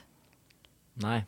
[1.07, 1.18] Nei.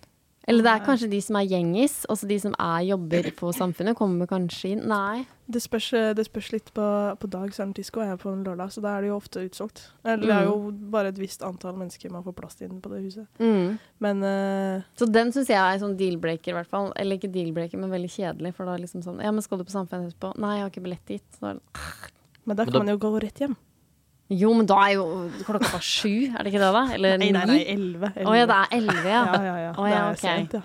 [0.49, 3.97] Eller det er kanskje de som er gjengis, også de som er jobber på Samfunnet,
[3.99, 4.87] kommer kanskje inn.
[4.89, 5.27] Nei.
[5.49, 6.85] Det spørs, det spørs litt på,
[7.21, 9.83] på dag, Silent Disco er på en lørdag, så da er det jo ofte utsolgt.
[10.05, 10.57] Eller det er jo
[10.93, 13.29] bare et visst antall mennesker man får plass til inne på det huset.
[13.41, 13.79] Mm.
[14.05, 16.91] Men uh, Så den syns jeg er sånn deal-breaker, i hvert fall.
[16.97, 18.55] Eller ikke deal-breaker, men veldig kjedelig.
[18.57, 20.35] For da er liksom sånn Ja, men skal du på Samfunnet etterpå?
[20.41, 21.25] Nei, jeg har ikke billett dit.
[21.37, 21.61] Så da er
[22.49, 23.57] Men da Men kan da- man jo gå rett hjem.
[24.31, 25.05] Jo, men da er jo
[25.47, 26.83] klokka sju, er det ikke det, da?
[26.95, 28.11] Eller Nei, nei, nei, elleve.
[28.25, 29.23] Å ja, det er elleve, ja.
[29.33, 29.71] Ja, ja, ja.
[29.73, 30.63] Å, ja, det er sent, ja.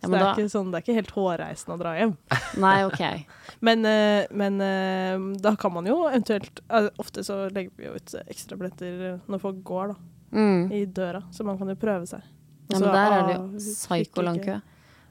[0.00, 1.90] Ja, Så men det, er da- ikke sånn, det er ikke helt hårreisende å dra
[1.98, 2.14] hjem.
[2.64, 3.02] Nei, OK.
[3.68, 7.92] Men, eh, men eh, da kan man jo eventuelt eh, Ofte så legger vi jo
[7.98, 9.98] ut ekstrabilletter når folk går da,
[10.30, 10.70] Mm.
[10.72, 12.22] i døra, så man kan jo prøve seg.
[12.70, 14.54] Ja, Så, men der er det jo psyko lang kø.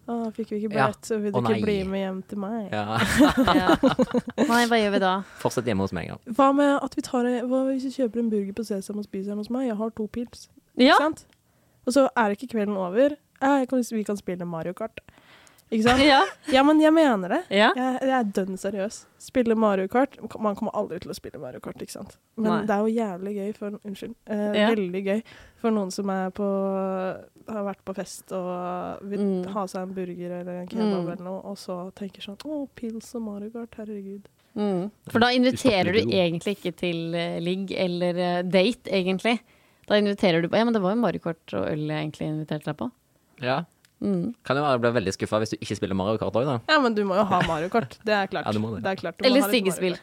[0.09, 0.87] Å, fikk vi ikke Ja.
[0.87, 2.71] billett, så vil du Å, ikke bli med hjem til meg.
[2.73, 2.97] Ja.
[3.59, 3.75] Ja.
[4.49, 5.11] Nei, hva gjør vi da?
[5.41, 6.33] Fortsett hjemme hos meg, da.
[6.39, 9.31] Hva med at vi tar Hva hvis vi kjøper en burger på Sesam og spiser
[9.33, 9.67] hjemme hos meg?
[9.69, 10.47] Jeg har to pils.
[10.79, 10.95] Ja.
[10.95, 11.25] Ikke sant?
[11.85, 13.15] Og så er ikke kvelden over.
[13.39, 14.99] Ja, jeg kan, vi kan spille Mario Kart.
[15.71, 16.01] Ikke sant?
[16.01, 16.23] Ja.
[16.49, 17.41] Ja, men jeg mener det.
[17.53, 17.67] ja.
[17.77, 19.03] Jeg, jeg er dønn seriøs.
[19.21, 22.15] Spille Mario Kart Man kommer aldri til å spille Mario Kart, ikke sant?
[22.37, 22.61] Men Nei.
[22.65, 24.15] det er jo jævlig gøy for Unnskyld.
[24.25, 24.69] Eh, Ja.
[24.73, 25.21] Veldig gøy
[25.61, 26.47] for noen som er på
[27.49, 29.45] har vært på fest og vil Mm.
[29.53, 31.11] ha seg en burger eller en kebab Mm.
[31.11, 34.25] eller noe, og så tenker sånn Å, pils og Mario Kart, herregud.
[34.55, 34.91] Mm.
[35.09, 39.39] For da inviterer du egentlig ikke til eh, ligg eller eh, date, egentlig.
[39.87, 42.27] Da inviterer du på Ja, men det var jo Mario Kart og øl jeg egentlig
[42.29, 42.91] inviterte deg på.
[43.41, 43.63] Ja.
[43.99, 44.29] Mm.
[44.47, 46.55] Kan jo være jeg blir veldig skuffa hvis du ikke spiller Mario Kart òg, da.
[46.71, 47.97] Ja, men du må jo ha Mario Kart.
[48.05, 48.47] Det er klart.
[48.49, 48.85] Ja, du må det.
[48.87, 49.97] er klart du Eller stigespill.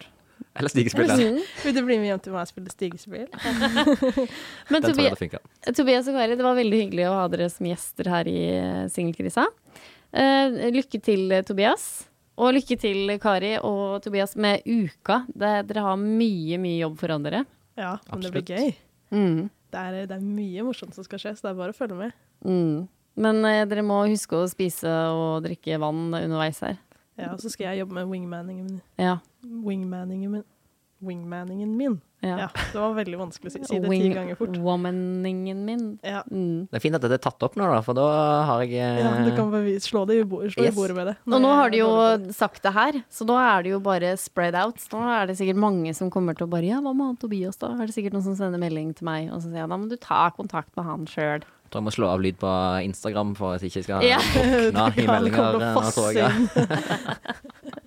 [0.57, 1.09] Eller stigespill.
[1.09, 1.17] Ja.
[1.17, 1.41] Mm.
[1.65, 3.27] Vil du bli med hjem til meg og spille stigespill?
[4.73, 5.75] Men Den tror jeg det.
[5.77, 8.85] Tobias og Kari, det var veldig hyggelig å ha dere som gjester her i eh,
[8.93, 9.47] Singelkrisa.
[10.17, 12.07] Uh, lykke til, Tobias.
[12.41, 15.23] Og lykke til, Kari og Tobias, med uka.
[15.29, 17.45] Det, dere har mye, mye jobb foran dere.
[17.77, 18.75] Ja, men det blir gøy.
[19.13, 19.49] Mm.
[19.73, 21.99] Det er, det er mye morsomt som skal skje, så det er bare å følge
[21.99, 22.17] med.
[22.45, 22.87] Mm.
[23.17, 26.77] Men eh, dere må huske å spise og drikke vann underveis her.
[27.17, 28.83] Ja, og så skal jeg jobbe med wingmanningen min.
[29.01, 29.19] Ja.
[29.43, 30.45] Wingmanningen min.
[31.01, 31.99] Wingmanningen min.
[32.25, 32.37] ja.
[32.41, 33.61] Ja, det var veldig vanskelig å si.
[33.69, 34.55] Si det ti ganger fort.
[34.65, 35.83] Womaningen min.
[36.05, 36.67] Ja, Mm.
[36.71, 38.07] Det er fint at dette er tatt opp nå, da, for da
[38.49, 40.73] har jeg eh, ja du kan bare slå det i, bo slå Yes.
[40.73, 41.17] i bordet med det.
[41.29, 41.91] Og nå har de jo
[42.33, 44.81] sagt det her, så nå er det jo bare spread out.
[44.93, 47.57] Nå er det sikkert mange som kommer til å bare Ja, hva med han Tobias,
[47.61, 47.75] da?
[47.77, 49.89] Er det sikkert noen som sender melding til meg, og så sier jeg da må
[49.93, 51.45] du ta kontakt med han sjøl.
[51.75, 52.51] Jeg må slå av lyd på
[52.87, 54.19] Instagram for at jeg ikke skal Ja.
[54.21, 55.59] våkne i meldinger.
[56.15, 56.33] jeg.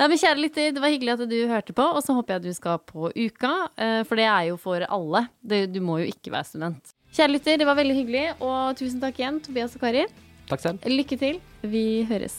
[0.00, 2.46] Nei, men Kjære lytter, det var hyggelig at du hørte på, og så håper jeg
[2.46, 5.26] du skal på Uka, eh, for det er jo for alle.
[5.44, 6.94] Du må jo ikke være student.
[7.12, 10.06] Kjære lytter, det var veldig hyggelig, og tusen takk igjen, Tobias og Kari.
[10.48, 10.88] Takk selv.
[10.88, 11.36] Lykke til.
[11.68, 12.38] Vi høres.